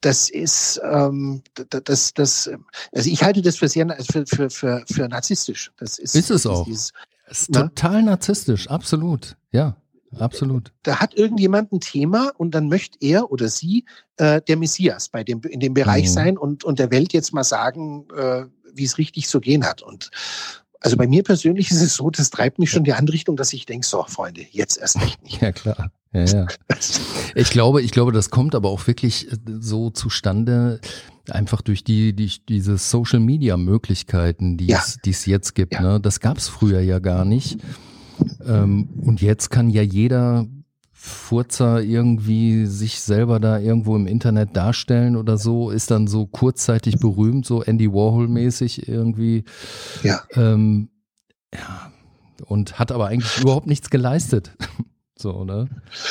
[0.00, 2.48] das ist, ähm, das, das,
[2.92, 5.72] also ich halte das für sehr, für, für, für, für narzisstisch.
[5.78, 6.64] Das ist, ist es auch.
[6.64, 6.92] Dieses,
[7.28, 7.62] ist ne?
[7.62, 9.76] total narzisstisch, absolut, ja.
[10.18, 10.72] Absolut.
[10.82, 13.84] Da hat irgendjemand ein Thema und dann möchte er oder sie
[14.16, 16.12] äh, der Messias bei dem, in dem Bereich mhm.
[16.12, 19.82] sein und, und der Welt jetzt mal sagen, äh, wie es richtig zu gehen hat.
[19.82, 20.10] Und
[20.80, 23.36] also bei mir persönlich ist es so, das treibt mich schon in die andere Richtung,
[23.36, 25.40] dass ich denke, so, Freunde, jetzt erst recht nicht.
[25.40, 25.90] Ja, klar.
[26.12, 26.46] Ja, ja.
[27.34, 30.80] Ich glaube, ich glaube, das kommt aber auch wirklich äh, so zustande,
[31.28, 34.78] einfach durch die, die diese Social Media Möglichkeiten, die ja.
[34.78, 35.74] es, die es jetzt gibt.
[35.74, 35.80] Ja.
[35.80, 36.00] Ne?
[36.00, 37.58] Das gab es früher ja gar nicht.
[38.46, 40.46] Ähm, und jetzt kann ja jeder
[40.92, 46.98] Furzer irgendwie sich selber da irgendwo im Internet darstellen oder so, ist dann so kurzzeitig
[46.98, 49.44] berühmt, so Andy Warhol-mäßig irgendwie.
[50.02, 50.22] Ja.
[50.34, 50.88] Ähm,
[51.52, 51.92] ja.
[52.46, 54.56] Und hat aber eigentlich überhaupt nichts geleistet.
[55.16, 55.68] So, ne?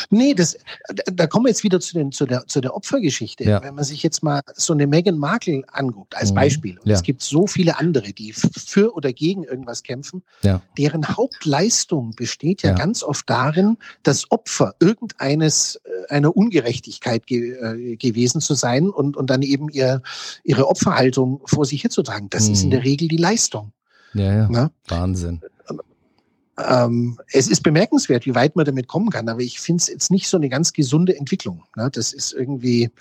[0.09, 0.57] Nee, das,
[1.05, 3.43] da kommen wir jetzt wieder zu, den, zu, der, zu der Opfergeschichte.
[3.43, 3.61] Ja.
[3.61, 6.35] Wenn man sich jetzt mal so eine Meghan Markle anguckt, als mhm.
[6.35, 6.95] Beispiel, und ja.
[6.95, 10.61] es gibt so viele andere, die für oder gegen irgendwas kämpfen, ja.
[10.77, 17.97] deren Hauptleistung besteht ja, ganz oft darin, das Opfer irgendeines äh, einer Ungerechtigkeit ge, äh,
[17.97, 20.01] gewesen zu sein und, und dann eben ihr,
[20.45, 22.29] ihre Opferhaltung vor sich herzutragen.
[22.29, 22.53] Das mhm.
[22.53, 23.73] ist in der Regel die Leistung.
[24.13, 24.47] Ja, ja.
[24.49, 24.71] Na?
[24.87, 25.41] Wahnsinn
[26.57, 30.11] ähm, es ist bemerkenswert, wie weit man damit kommen kann, aber ich finde es jetzt
[30.11, 31.63] nicht so eine ganz gesunde Entwicklung.
[31.75, 31.89] Ne?
[31.91, 32.91] Das ist irgendwie,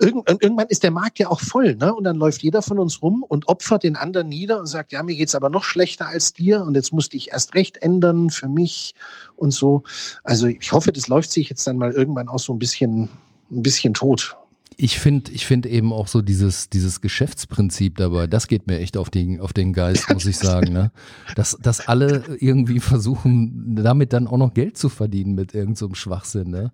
[0.00, 1.94] irgend, irgendwann ist der Markt ja auch voll, ne?
[1.94, 5.02] Und dann läuft jeder von uns rum und opfert den anderen nieder und sagt, ja,
[5.02, 8.48] mir geht's aber noch schlechter als dir und jetzt musste ich erst recht ändern für
[8.48, 8.94] mich
[9.36, 9.84] und so.
[10.24, 13.08] Also ich hoffe, das läuft sich jetzt dann mal irgendwann auch so ein bisschen,
[13.50, 14.36] ein bisschen tot.
[14.76, 18.96] Ich finde ich finde eben auch so dieses, dieses Geschäftsprinzip dabei, das geht mir echt
[18.96, 20.72] auf den, auf den Geist, muss ich sagen.
[20.72, 20.92] Ne?
[21.34, 25.94] Dass, dass alle irgendwie versuchen, damit dann auch noch Geld zu verdienen mit irgendeinem so
[25.94, 26.50] Schwachsinn.
[26.50, 26.72] Ne?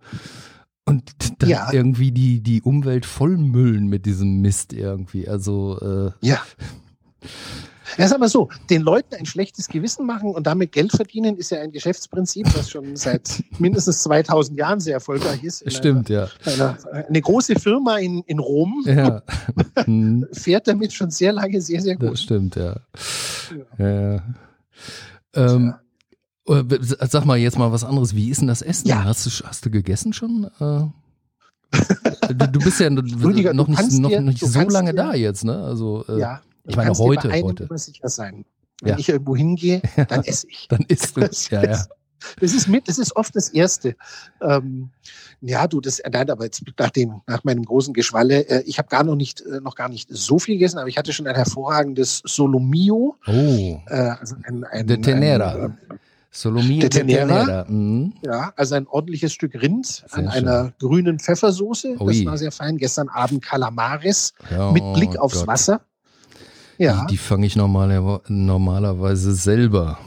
[0.84, 1.72] Und dann ja.
[1.72, 5.28] irgendwie die, die Umwelt vollmüllen mit diesem Mist irgendwie.
[5.28, 6.42] Also äh, ja.
[7.98, 11.50] Ja, sag mal so, den Leuten ein schlechtes Gewissen machen und damit Geld verdienen, ist
[11.50, 15.70] ja ein Geschäftsprinzip, das schon seit mindestens 2000 Jahren sehr erfolgreich ist.
[15.72, 16.52] Stimmt, einer, ja.
[16.52, 16.78] Einer,
[17.08, 19.22] eine große Firma in, in Rom ja.
[19.86, 20.26] Mhm.
[20.32, 22.12] fährt damit schon sehr lange sehr, sehr gut.
[22.12, 22.76] Das stimmt, ja.
[23.78, 24.14] ja.
[24.14, 24.22] ja.
[25.34, 25.74] Ähm,
[26.46, 28.14] äh, Sag mal jetzt mal was anderes.
[28.14, 28.92] Wie ist denn das Essen?
[29.04, 30.44] Hast, du, hast du gegessen schon?
[30.60, 30.84] Äh?
[32.28, 32.88] Du, du, bist ja
[33.22, 35.56] Rüdiger, noch nicht, noch nicht so lange da jetzt, ne?
[35.56, 37.28] Also, äh, ja, ich meine, heute.
[37.28, 37.78] Dir bei heute.
[37.78, 38.44] Sicher sein.
[38.80, 38.98] Wenn ja.
[38.98, 40.66] ich irgendwo hingehe, dann esse ich.
[40.68, 41.20] dann isst du.
[41.20, 41.84] Das, ja, ja.
[42.40, 43.96] Das ist mit, das ist oft das Erste.
[44.40, 44.90] Ähm,
[45.40, 48.88] ja, du, das, nein, aber jetzt nach dem, nach meinem großen Geschwalle, äh, ich habe
[48.88, 51.34] gar noch nicht, äh, noch gar nicht so viel gegessen, aber ich hatte schon ein
[51.34, 53.16] hervorragendes Solomio.
[53.26, 53.30] Oh.
[53.30, 53.80] Äh,
[54.20, 55.52] also ein, ein, de Tenera.
[55.52, 55.94] Ein, äh,
[56.30, 57.44] Solomio de Tenera.
[57.44, 57.64] Tenera.
[57.68, 58.14] Mhm.
[58.24, 60.48] Ja, also ein ordentliches Stück Rind sehr an schön.
[60.48, 61.96] einer grünen Pfeffersoße.
[62.00, 62.06] Ui.
[62.06, 62.78] Das war sehr fein.
[62.78, 65.48] Gestern Abend Calamares ja, mit Blick aufs Gott.
[65.48, 65.80] Wasser.
[66.78, 67.02] Ja.
[67.02, 69.98] Die, die fange ich normaler, normalerweise selber,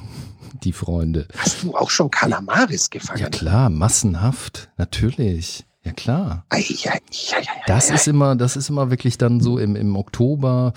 [0.63, 1.27] die Freunde.
[1.37, 3.21] Hast du auch schon Kalamaris gefangen?
[3.21, 5.65] Ja klar, massenhaft, natürlich.
[5.85, 6.45] Ja klar.
[7.67, 10.73] Das ist immer, das ist immer wirklich dann so im, im Oktober,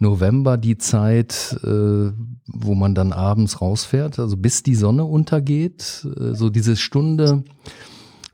[0.00, 2.10] November die Zeit, äh,
[2.46, 7.44] wo man dann abends rausfährt, also bis die Sonne untergeht, äh, so diese Stunde,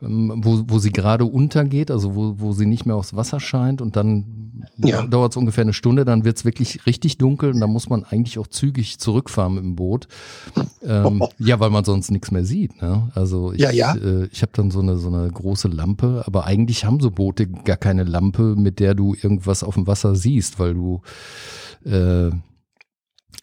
[0.08, 3.96] wo, wo sie gerade untergeht, also wo, wo sie nicht mehr aufs Wasser scheint und
[3.96, 5.06] dann ja.
[5.06, 8.04] dauert es ungefähr eine Stunde, dann wird es wirklich richtig dunkel und dann muss man
[8.04, 10.08] eigentlich auch zügig zurückfahren mit dem Boot.
[10.82, 11.28] Ähm, oh.
[11.38, 12.80] Ja, weil man sonst nichts mehr sieht.
[12.80, 13.10] Ne?
[13.14, 13.94] Also ich, ja, ja.
[13.94, 17.48] Äh, ich habe dann so eine, so eine große Lampe, aber eigentlich haben so Boote
[17.48, 21.02] gar keine Lampe, mit der du irgendwas auf dem Wasser siehst, weil du
[21.84, 22.30] äh,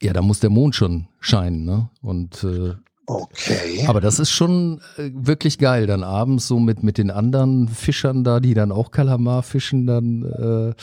[0.01, 1.89] ja, da muss der Mond schon scheinen, ne?
[2.01, 2.73] Und äh,
[3.05, 3.85] Okay.
[3.87, 8.23] Aber das ist schon äh, wirklich geil, dann abends so mit, mit den anderen Fischern
[8.23, 10.73] da, die dann auch Kalamar fischen, dann äh,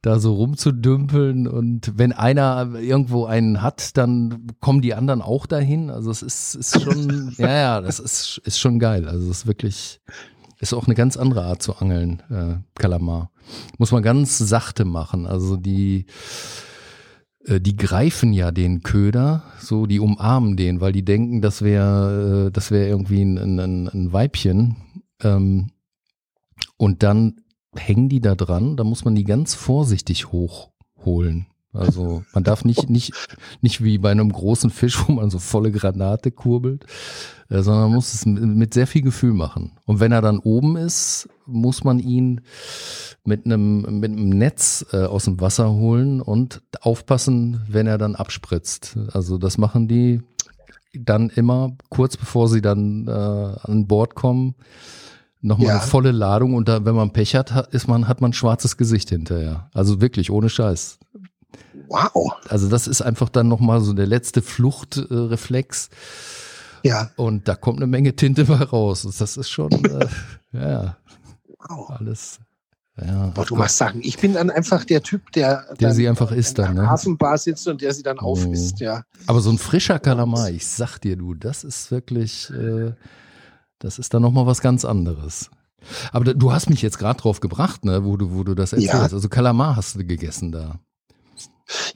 [0.00, 1.48] da so rumzudümpeln.
[1.48, 5.90] Und wenn einer irgendwo einen hat, dann kommen die anderen auch dahin.
[5.90, 9.08] Also es ist, ist schon, ja, ja, das ist, ist schon geil.
[9.08, 10.00] Also es ist wirklich,
[10.60, 13.32] ist auch eine ganz andere Art zu angeln, äh, Kalamar.
[13.78, 15.26] Muss man ganz sachte machen.
[15.26, 16.06] Also die
[17.48, 22.50] die greifen ja den Köder, so die umarmen den, weil die denken, das wäre äh,
[22.50, 24.76] das wäre irgendwie ein, ein, ein Weibchen.
[25.22, 25.70] Ähm,
[26.76, 27.40] und dann
[27.74, 31.46] hängen die da dran, da muss man die ganz vorsichtig hochholen.
[31.72, 33.12] Also man darf nicht, nicht,
[33.60, 36.86] nicht wie bei einem großen Fisch, wo man so volle Granate kurbelt,
[37.50, 39.72] äh, sondern man muss es mit, sehr viel Gefühl machen.
[39.84, 42.40] Und wenn er dann oben ist, muss man ihn
[43.24, 48.14] mit einem, mit einem Netz äh, aus dem Wasser holen und aufpassen, wenn er dann
[48.16, 48.96] abspritzt.
[49.12, 50.22] Also das machen die
[50.94, 54.54] dann immer kurz bevor sie dann äh, an Bord kommen,
[55.42, 55.72] nochmal Ja.
[55.74, 58.34] eine volle Ladung und da, wenn man Pech hat, hat- ist man, hat man ein
[58.34, 59.68] schwarzes Gesicht hinterher.
[59.74, 60.98] Also wirklich, ohne Scheiß.
[61.88, 62.32] Wow.
[62.48, 65.88] Also das ist einfach dann nochmal so der letzte Fluchtreflex
[66.84, 69.06] Ja, und da kommt eine Menge Tinte bei raus.
[69.18, 70.06] Das ist schon, äh,
[70.52, 70.96] ja,
[71.68, 71.90] wow.
[71.90, 72.40] alles.
[73.00, 74.00] Ja, Boah, du machst Sachen.
[74.02, 76.90] Ich bin dann einfach der Typ, der, Der sie einfach isst in dann, der ne?
[76.90, 78.32] Hafenbar sitzt und der sie dann Oh.
[78.32, 79.04] aufisst, ja.
[79.28, 82.92] Aber so ein frischer Kalamar, ich sag dir, du, das ist wirklich, äh,
[83.78, 85.48] das ist dann nochmal was ganz anderes.
[86.10, 88.72] Aber da, du hast mich jetzt gerade drauf gebracht, ne, wo du, wo du das
[88.72, 88.78] Ja.
[88.78, 89.14] erzählst.
[89.14, 90.80] Also Kalamar hast du gegessen da.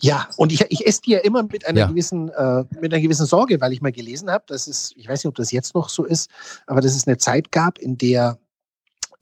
[0.00, 1.86] Ja, und ich, ich esse die ja immer mit einer Ja.
[1.86, 5.20] gewissen, äh, mit einer gewissen Sorge, weil ich mal gelesen habe, dass es, ich weiß
[5.24, 6.30] nicht, ob das jetzt noch so ist,
[6.66, 8.38] aber dass es eine Zeit gab, in der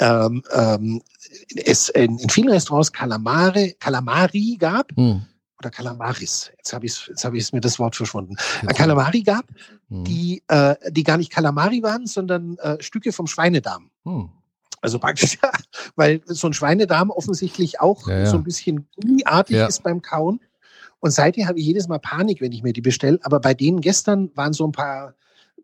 [0.01, 1.03] ähm, ähm,
[1.65, 5.23] es in, in vielen Restaurants Kalamare, Kalamari gab Hm.
[5.59, 6.51] oder Kalamaris.
[6.57, 8.37] Jetzt habe ich jetzt habe ich mir das Wort verschwunden.
[8.63, 9.45] Jetzt- Kalamari gab,
[9.91, 10.05] Hm.
[10.05, 13.91] die äh, die gar nicht Kalamari waren, sondern äh, Stücke vom Schweinedarm.
[14.05, 14.31] Hm.
[14.81, 15.39] Also praktisch,
[15.97, 18.27] weil so ein Schweinedarm offensichtlich auch Ja, ja.
[18.27, 19.67] so ein bisschen gummiartig Ja.
[19.67, 20.41] ist beim Kauen.
[21.01, 23.19] Und seitdem habe ich jedes Mal Panik, wenn ich mir die bestelle.
[23.23, 25.15] Aber bei denen gestern waren so ein paar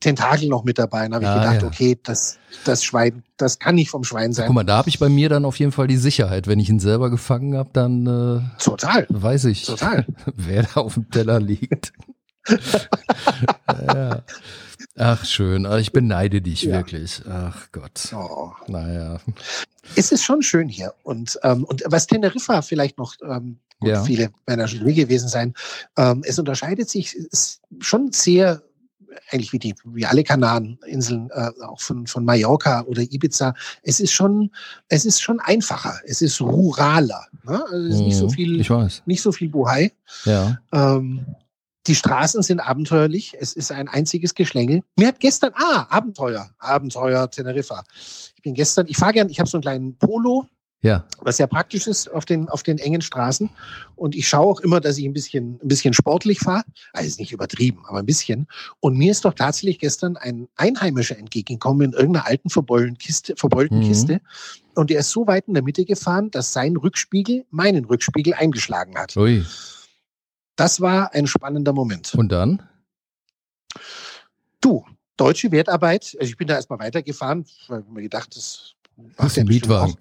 [0.00, 1.06] Tentakel noch mit dabei.
[1.06, 1.68] Und habe ich Ah, gedacht, ja.
[1.68, 4.46] okay, das, das Schwein, das kann nicht vom Schwein sein.
[4.46, 6.46] Guck mal, da habe ich bei mir dann auf jeden Fall die Sicherheit.
[6.46, 10.06] Wenn ich ihn selber gefangen habe, dann äh, Total, weiß ich, total.
[10.36, 11.92] wer da auf dem Teller liegt.
[13.86, 14.22] Ja.
[14.98, 16.72] Ach schön, Ah, ich beneide dich Ja.
[16.76, 17.22] wirklich.
[17.28, 18.12] Ach Gott.
[18.14, 18.52] Oh.
[18.66, 19.18] Naja.
[19.94, 20.94] Es ist schon schön hier.
[21.02, 24.02] Und, ähm, und was Teneriffa vielleicht noch, ähm, gut, Ja.
[24.04, 25.54] viele ja schon gewesen sein,
[25.96, 27.16] ähm, es unterscheidet sich
[27.80, 28.62] schon sehr,
[29.30, 33.54] eigentlich wie die, wie alle Kanareninseln, äh, auch von, von Mallorca oder Ibiza.
[33.82, 34.50] Es ist schon,
[34.88, 35.98] es ist schon einfacher.
[36.06, 37.26] Es ist ruraler.
[37.44, 37.62] Ne?
[37.70, 39.02] Also es ist nicht so Mhm, viel, Ich weiß.
[39.06, 39.92] nicht so viel Bohai.
[40.24, 40.58] Ja.
[40.72, 41.26] Ähm,
[41.86, 43.34] die Straßen sind abenteuerlich.
[43.38, 44.82] Es ist ein einziges Geschlängel.
[44.98, 47.84] Mir hat gestern, ah, Abenteuer, Abenteuer Teneriffa.
[48.36, 50.46] Ich bin gestern, ich fahre gern, ich habe so einen kleinen Polo,
[50.82, 51.04] Ja.
[51.20, 53.50] was sehr praktisch ist auf den, auf den engen Straßen.
[53.96, 56.64] Und ich schaue auch immer, dass ich ein bisschen, ein bisschen sportlich fahre.
[56.92, 58.46] Also nicht übertrieben, aber ein bisschen.
[58.80, 63.78] Und mir ist doch tatsächlich gestern ein Einheimischer entgegengekommen in irgendeiner alten verbeulten Kiste, verbeulten
[63.80, 63.84] Mhm.
[63.88, 64.20] Kiste.
[64.74, 68.96] Und der ist so weit in der Mitte gefahren, dass sein Rückspiegel meinen Rückspiegel eingeschlagen
[68.96, 69.16] hat.
[69.16, 69.44] Ui.
[70.56, 72.14] Das war ein spannender Moment.
[72.14, 72.62] Und dann?
[74.60, 74.84] Du,
[75.16, 78.72] deutsche Wertarbeit, also ich bin da erstmal weitergefahren, weil ich mir gedacht, das
[79.16, 79.94] Das ist der ein Mietwagen.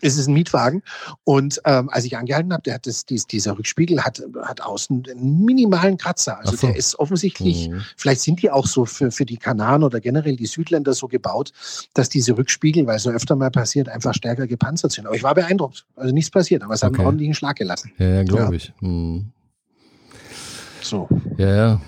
[0.00, 0.82] Es ist ein Mietwagen.
[1.24, 5.04] Und ähm, als ich angehalten habe, der hat das, dies, dieser Rückspiegel hat, hat außen
[5.10, 6.38] einen minimalen Kratzer.
[6.38, 6.66] Also so.
[6.68, 7.82] der ist offensichtlich, Mhm.
[7.94, 11.52] vielleicht sind die auch so für, für die Kanaren oder generell die Südländer so gebaut,
[11.92, 15.06] dass diese Rückspiegel, weil so öfter mal passiert, einfach stärker gepanzert sind.
[15.06, 15.84] Aber ich war beeindruckt.
[15.94, 17.00] Also nichts passiert, aber es hat Okay.
[17.00, 17.92] einen ordentlichen Schlag gelassen.
[17.98, 18.22] Ja, ja Ja.
[18.22, 18.72] glaube ich.
[18.80, 19.30] Mhm.
[20.86, 21.08] So.
[21.36, 21.80] Ja, ja.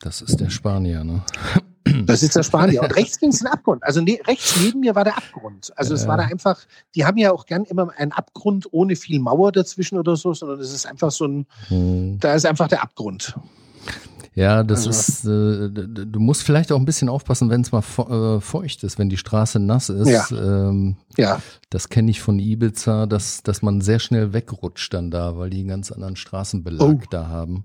[0.00, 1.22] Das ist der Spanier, ne?
[2.06, 2.80] Das ist der Spanier.
[2.82, 3.82] Und rechts ging es in den Abgrund.
[3.84, 5.72] Also ne, rechts neben mir war der Abgrund.
[5.76, 6.08] Also es Ja.
[6.08, 6.58] war da einfach,
[6.94, 10.60] die haben ja auch gern immer einen Abgrund ohne viel Mauer dazwischen oder so, sondern
[10.60, 12.18] es ist einfach so ein, Mhm.
[12.20, 13.34] da ist einfach der Abgrund.
[14.34, 15.68] Ja, das Also- ist, äh,
[16.06, 19.18] du musst vielleicht auch ein bisschen aufpassen, wenn es mal äh, feucht ist, wenn die
[19.18, 20.08] Straße nass ist.
[20.08, 20.26] Ja.
[20.30, 25.36] Ähm, Ja, das kenne ich von Ibiza, dass, dass man sehr schnell wegrutscht dann da,
[25.36, 27.00] weil die einen ganz anderen Straßenbelag Oh.
[27.10, 27.64] da haben.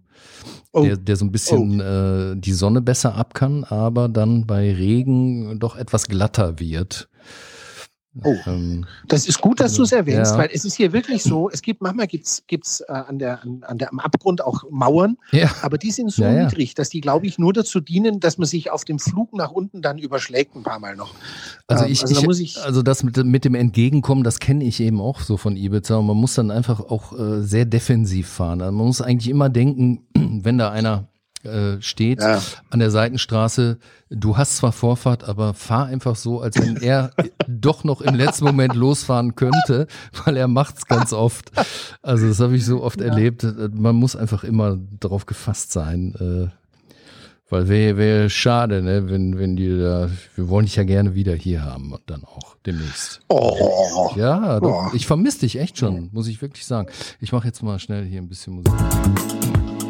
[0.74, 0.82] Oh.
[0.84, 5.60] Der, der so ein bisschen äh, die Sonne besser ab kann, aber dann bei Regen
[5.60, 7.08] doch etwas glatter wird.
[8.24, 8.36] Oh.
[8.48, 10.38] Ähm, das ist gut, dass du es erwähnst, Ja.
[10.40, 13.64] weil es ist hier wirklich so, es gibt, manchmal gibt's gibt's äh, an der, an,
[13.64, 17.02] an der, am Abgrund auch Mauern, ja, aber die sind so Ja, niedrig, dass die,
[17.02, 20.56] glaube ich, nur dazu dienen, dass man sich auf dem Flug nach unten dann überschlägt
[20.56, 21.14] ein paar Mal noch.
[21.68, 24.24] Also Ähm, ich, also da ich muss ich- also das mit, dem- mit dem Entgegenkommen,
[24.24, 25.98] das kenne ich eben auch so von Ibiza.
[25.98, 28.62] Und man muss dann einfach auch äh, sehr defensiv fahren.
[28.62, 31.08] Also man muss eigentlich immer denken, wenn da einer
[31.44, 32.42] äh, steht Ja.
[32.70, 33.78] an der Seitenstraße,
[34.10, 37.12] du hast zwar Vorfahrt, aber fahr einfach so, als wenn er
[37.48, 39.88] doch noch im letzten Moment losfahren könnte,
[40.26, 41.52] weil er macht's ganz oft.
[42.02, 43.08] Also das habe ich so oft Ja.
[43.08, 43.46] erlebt.
[43.74, 46.52] Man muss einfach immer darauf gefasst sein.
[47.50, 51.34] Weil wäre wär schade, ne, wenn, wenn die da, wir wollen dich ja gerne wieder
[51.34, 53.22] hier haben und dann auch demnächst.
[53.30, 54.12] Oh.
[54.18, 54.96] Ja, doch, Oh.
[54.96, 56.90] ich vermisse dich echt schon, muss ich wirklich sagen.
[57.22, 58.74] Ich mache jetzt mal schnell hier ein bisschen Musik,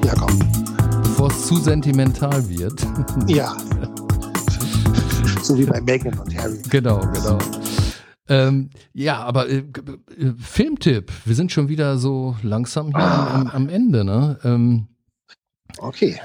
[0.06, 0.38] Ja, komm.
[1.02, 2.80] bevor es zu sentimental wird.
[3.28, 3.58] Ja.
[5.42, 6.60] so wie bei Megan und Harry.
[6.70, 7.38] genau, genau.
[8.30, 13.48] Ähm, ja, aber äh, äh, Filmtipp, wir sind schon wieder so langsam hier am, am,
[13.48, 14.38] am Ende, ne?
[14.44, 14.88] Ähm,
[15.80, 16.20] Okay.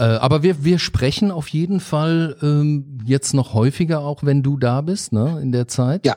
[0.00, 4.56] Äh, aber wir, wir sprechen auf jeden Fall ähm, jetzt noch häufiger, auch wenn du
[4.56, 6.06] da bist, ne, in der Zeit.
[6.06, 6.16] Ja.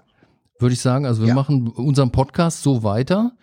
[0.58, 1.06] Würde ich sagen.
[1.06, 1.36] Also wir Ja.
[1.36, 3.34] machen unseren Podcast so weiter.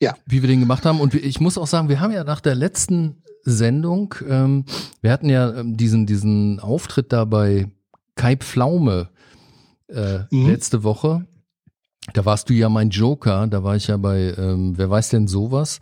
[0.00, 0.14] Ja.
[0.26, 1.00] Wie wir den gemacht haben.
[1.00, 4.64] Und ich muss auch sagen, wir haben ja nach der letzten Sendung, ähm,
[5.02, 7.70] wir hatten ja ähm, diesen, diesen Auftritt da bei
[8.16, 9.10] Kai Pflaume
[9.88, 10.48] äh, mhm.
[10.48, 11.26] letzte Woche.
[12.12, 15.26] Da warst du ja mein Joker, da war ich ja bei ähm, Wer weiß denn
[15.26, 15.80] sowas?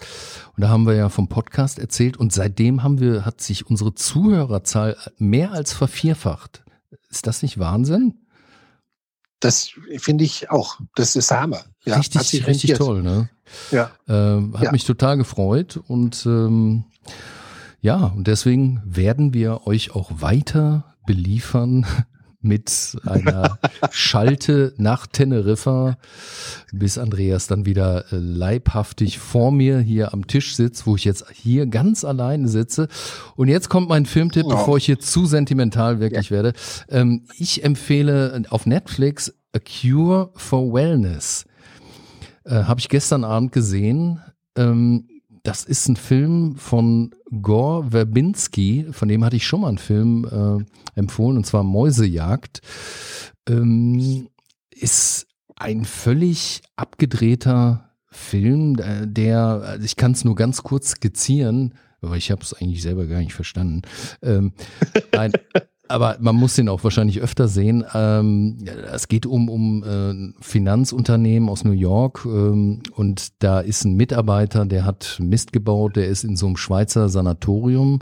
[0.57, 3.95] Und da haben wir ja vom Podcast erzählt und seitdem haben wir, hat sich unsere
[3.95, 6.63] Zuhörerzahl mehr als vervierfacht.
[7.11, 8.15] Ist das nicht Wahnsinn?
[9.41, 10.79] Das finde ich auch.
[10.95, 11.65] Das ist Hammer.
[11.85, 13.29] Ja, richtig, richtig toll, ne?
[13.73, 13.91] Ja.
[14.09, 14.73] Ähm, hat ja.
[14.73, 16.85] mich total gefreut und ähm,
[17.81, 21.85] ja, und deswegen werden wir euch auch weiter beliefern
[22.43, 23.59] mit einer
[23.91, 25.97] Schalte nach Teneriffa,
[26.73, 31.25] bis Andreas dann wieder äh, leibhaftig vor mir hier am Tisch sitzt, wo ich jetzt
[31.33, 32.89] hier ganz alleine sitze.
[33.37, 34.51] Und jetzt kommt mein Filmtipp, oh.
[34.51, 36.37] bevor ich hier zu sentimental wirklich ja.
[36.37, 36.53] werde.
[36.89, 41.45] Ähm, ich empfehle auf Netflix A Cure for Wellness.
[42.45, 44.21] Äh, Habe ich gestern Abend gesehen.
[44.57, 45.09] Ähm,
[45.43, 50.25] das ist ein Film von Gore Verbinski, von dem hatte ich schon mal einen Film
[50.25, 52.61] äh, empfohlen, und zwar Mäusejagd.
[53.49, 54.29] Ähm,
[54.71, 55.27] ist
[55.57, 62.17] ein völlig abgedrehter Film, äh, der, also ich kann es nur ganz kurz skizzieren, aber
[62.17, 63.83] ich habe es eigentlich selber gar nicht verstanden.
[64.23, 64.53] Ähm,
[65.13, 65.33] ein,
[65.89, 67.85] aber man muss den auch wahrscheinlich öfter sehen.
[67.93, 68.59] Ähm,
[68.93, 74.65] es geht um, um äh, Finanzunternehmen aus New York ähm, und da ist ein Mitarbeiter,
[74.65, 77.99] der hat Mist gebaut, der ist in so einem Schweizer Sanatorium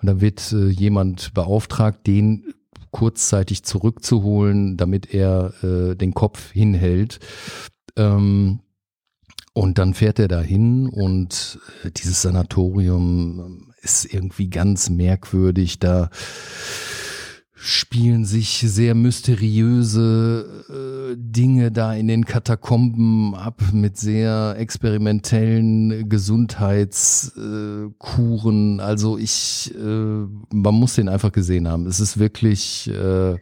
[0.00, 2.54] und da wird äh, jemand beauftragt, den
[2.90, 7.18] kurzzeitig zurückzuholen, damit er äh, den Kopf hinhält.
[7.96, 8.60] Ähm,
[9.54, 15.78] und dann fährt er dahin und äh, dieses Sanatorium ist irgendwie ganz merkwürdig.
[15.78, 16.10] Da
[17.64, 28.80] spielen sich sehr mysteriöse äh, Dinge da in den Katakomben ab mit sehr experimentellen Gesundheitskuren.
[28.80, 31.86] Äh, also ich, äh, man muss den einfach gesehen haben.
[31.86, 33.36] Es ist wirklich äh,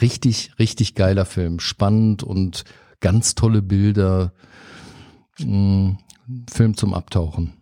[0.00, 1.60] richtig, richtig geiler Film.
[1.60, 2.64] Spannend und
[3.00, 4.32] ganz tolle Bilder.
[5.40, 5.98] Mh,
[6.50, 7.52] Film zum Abtauchen.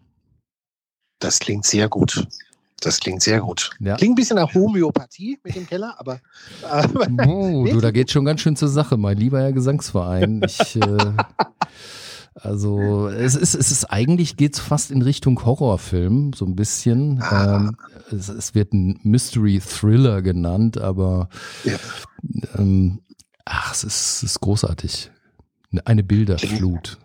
[1.19, 2.29] Das klingt sehr gut.
[2.85, 3.71] Das klingt sehr gut.
[3.81, 3.97] Ja.
[3.97, 6.21] Klingt ein bisschen nach Homöopathie mit dem Keller, aber.
[6.71, 10.43] aber oh, du, da geht schon ganz schön zur Sache, mein lieber Herr Gesangsverein.
[10.45, 11.13] Ich, äh,
[12.35, 17.23] also es ist, es ist eigentlich geht es fast in Richtung Horrorfilm, so ein bisschen.
[17.23, 17.57] Ah.
[17.57, 17.77] Ähm,
[18.13, 21.31] es, es, wird ein Mystery Thriller genannt, aber
[21.65, 21.79] ja.
[22.59, 23.01] ähm,
[23.47, 25.11] ach, es ist, es ist großartig.
[25.87, 26.99] Eine Bilderflut.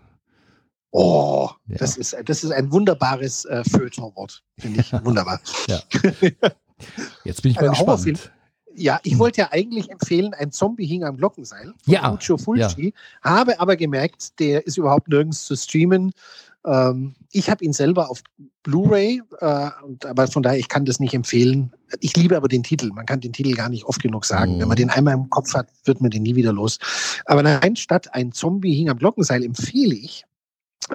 [0.91, 1.77] Oh, ja.
[1.77, 4.41] das, ist, das ist ein wunderbares äh, Feuilleton-Wort.
[4.57, 5.39] Finde ich wunderbar.
[5.67, 5.79] ja.
[7.23, 8.31] Jetzt bin ich mal also, gespannt.
[8.75, 12.09] Ja, ich wollte ja eigentlich empfehlen, ein Zombie hing am Glockenseil von ja.
[12.09, 13.29] Lucio Fulci, ja.
[13.29, 16.11] habe aber gemerkt, der ist überhaupt nirgends zu streamen.
[16.65, 18.21] Ähm, ich habe ihn selber auf
[18.63, 19.69] Blu-ray, äh,
[20.05, 21.73] aber von daher, ich kann das nicht empfehlen.
[21.99, 22.89] Ich liebe aber den Titel.
[22.93, 24.55] Man kann den Titel gar nicht oft genug sagen.
[24.55, 24.59] Mhm.
[24.61, 26.79] Wenn man den einmal im Kopf hat, wird man den nie wieder los.
[27.25, 30.25] Aber nein, statt ein Zombie hing am Glockenseil empfehle ich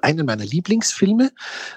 [0.02, 1.30] einen meiner Lieblingsfilme.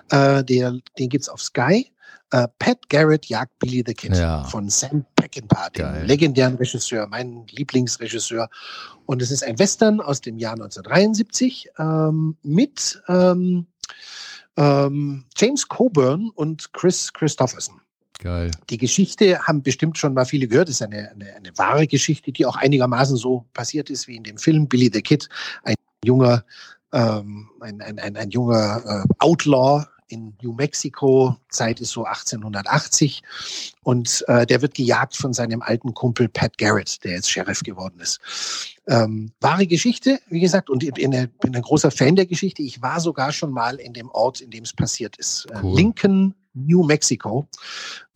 [0.09, 1.91] Äh, der, den gibt's auf Sky.
[2.31, 4.43] Äh, Pat Garrett jagt Billy the Kid ja.
[4.45, 8.49] von Sam Peckinpah, dem legendären Regisseur, mein Lieblingsregisseur.
[9.05, 13.67] Und es ist ein Western aus dem Jahr 1973 ähm, mit ähm,
[14.57, 17.79] ähm, James Coburn und Chris Christopherson.
[18.19, 18.51] Geil.
[18.69, 20.69] Die Geschichte haben bestimmt schon mal viele gehört.
[20.69, 24.23] Es ist eine, eine, eine wahre Geschichte, die auch einigermaßen so passiert ist wie in
[24.23, 25.29] dem Film Billy the Kid.
[25.63, 26.43] Ein junger
[26.93, 33.21] ähm, ein, ein, ein, ein junger äh, Outlaw in New Mexico, Zeit ist so 1880
[33.83, 37.99] und äh, der wird gejagt von seinem alten Kumpel Pat Garrett, der jetzt Sheriff geworden
[37.99, 38.19] ist.
[38.87, 42.61] Ähm, wahre Geschichte, wie gesagt, und ich bin, ein großer Fan der Geschichte.
[42.61, 45.47] Ich war sogar schon mal in dem Ort, in dem es passiert ist.
[45.51, 45.75] Äh, cool.
[45.75, 47.47] Lincoln, New Mexico.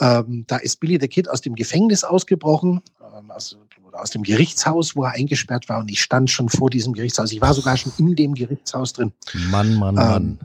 [0.02, 2.82] Ähm, da ist Billy the Kid aus dem Gefängnis ausgebrochen,
[3.16, 3.58] ähm, aus,
[3.94, 5.80] aus dem Gerichtshaus, wo er eingesperrt war.
[5.80, 7.32] Und ich stand schon vor diesem Gerichtshaus.
[7.32, 9.12] Ich war sogar schon in dem Gerichtshaus drin.
[9.50, 10.40] Mann, Mann, ähm, Mann.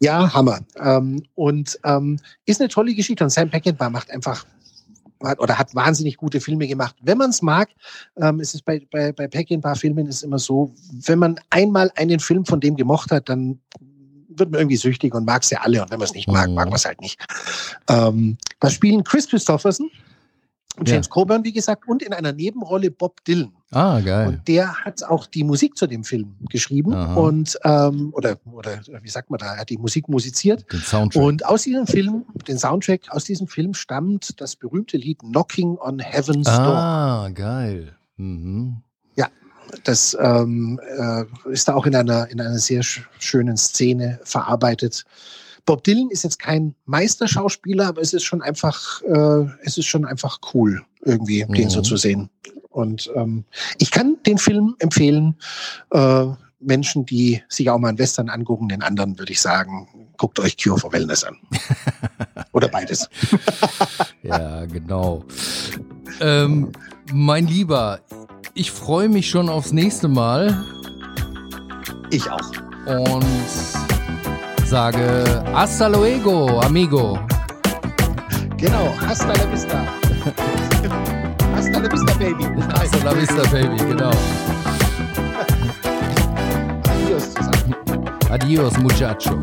[0.00, 0.60] Ja, Hammer.
[0.78, 3.22] Ähm, und ähm, ist eine tolle Geschichte.
[3.22, 4.46] Und Sam Peckinpah macht einfach
[5.22, 6.96] hat, oder hat wahnsinnig gute Filme gemacht.
[7.02, 7.68] Wenn man es mag,
[8.16, 10.74] ähm, ist es bei, bei, bei Peckinpah-Filmen ist immer so,
[11.04, 13.60] wenn man einmal einen Film von dem gemocht hat, dann
[14.28, 15.82] wird man irgendwie süchtig und mag es ja alle.
[15.82, 16.70] Und wenn man es nicht mag, mag mhm.
[16.70, 17.20] man es halt nicht.
[17.88, 19.90] Ähm, da spielen Chris Christopherson,
[20.78, 21.10] James ja.
[21.10, 23.52] Coburn, wie gesagt, und in einer Nebenrolle Bob Dylan.
[23.72, 24.28] Ah, geil.
[24.28, 27.14] Und der hat auch die Musik zu dem Film geschrieben Aha.
[27.14, 30.64] und ähm, oder oder wie sagt man da, er hat die Musik musiziert.
[30.72, 31.22] Den Soundtrack.
[31.22, 35.98] Und aus diesem Film, den Soundtrack, aus diesem Film stammt das berühmte Lied Knocking on
[35.98, 36.76] Heaven's ah, Door.
[36.76, 37.96] Ah, geil.
[38.16, 38.76] Mhm.
[39.16, 39.28] Ja,
[39.84, 45.04] das ähm, äh, ist da auch in einer in einer sehr schönen Szene verarbeitet.
[45.64, 50.04] Bob Dylan ist jetzt kein Meisterschauspieler, aber es ist schon einfach, äh, es ist schon
[50.04, 51.54] einfach cool, irgendwie mhm.
[51.54, 52.30] den so zu sehen.
[52.70, 53.44] Und ähm,
[53.78, 55.36] ich kann den Film empfehlen.
[55.90, 56.26] Äh,
[56.60, 59.88] Menschen, die sich auch mal einen Western angucken, den anderen würde ich sagen,
[60.18, 61.36] guckt euch Cure for Wellness an.
[62.52, 63.08] Oder beides.
[64.22, 65.24] ja, genau.
[66.20, 66.70] Ähm,
[67.12, 68.00] mein Lieber,
[68.54, 70.64] ich freue mich schon aufs nächste Mal.
[72.10, 72.50] Ich auch.
[72.86, 73.24] Und
[74.70, 77.18] sage hasta luego, amigo.
[78.56, 79.82] Genau, hasta la vista.
[81.56, 82.44] hasta la vista, baby.
[82.74, 84.12] Hasta la vista, baby, genau.
[86.88, 87.74] Adios zusammen.
[88.30, 89.40] Adios, muchacho.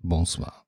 [0.00, 0.61] Bonsoir.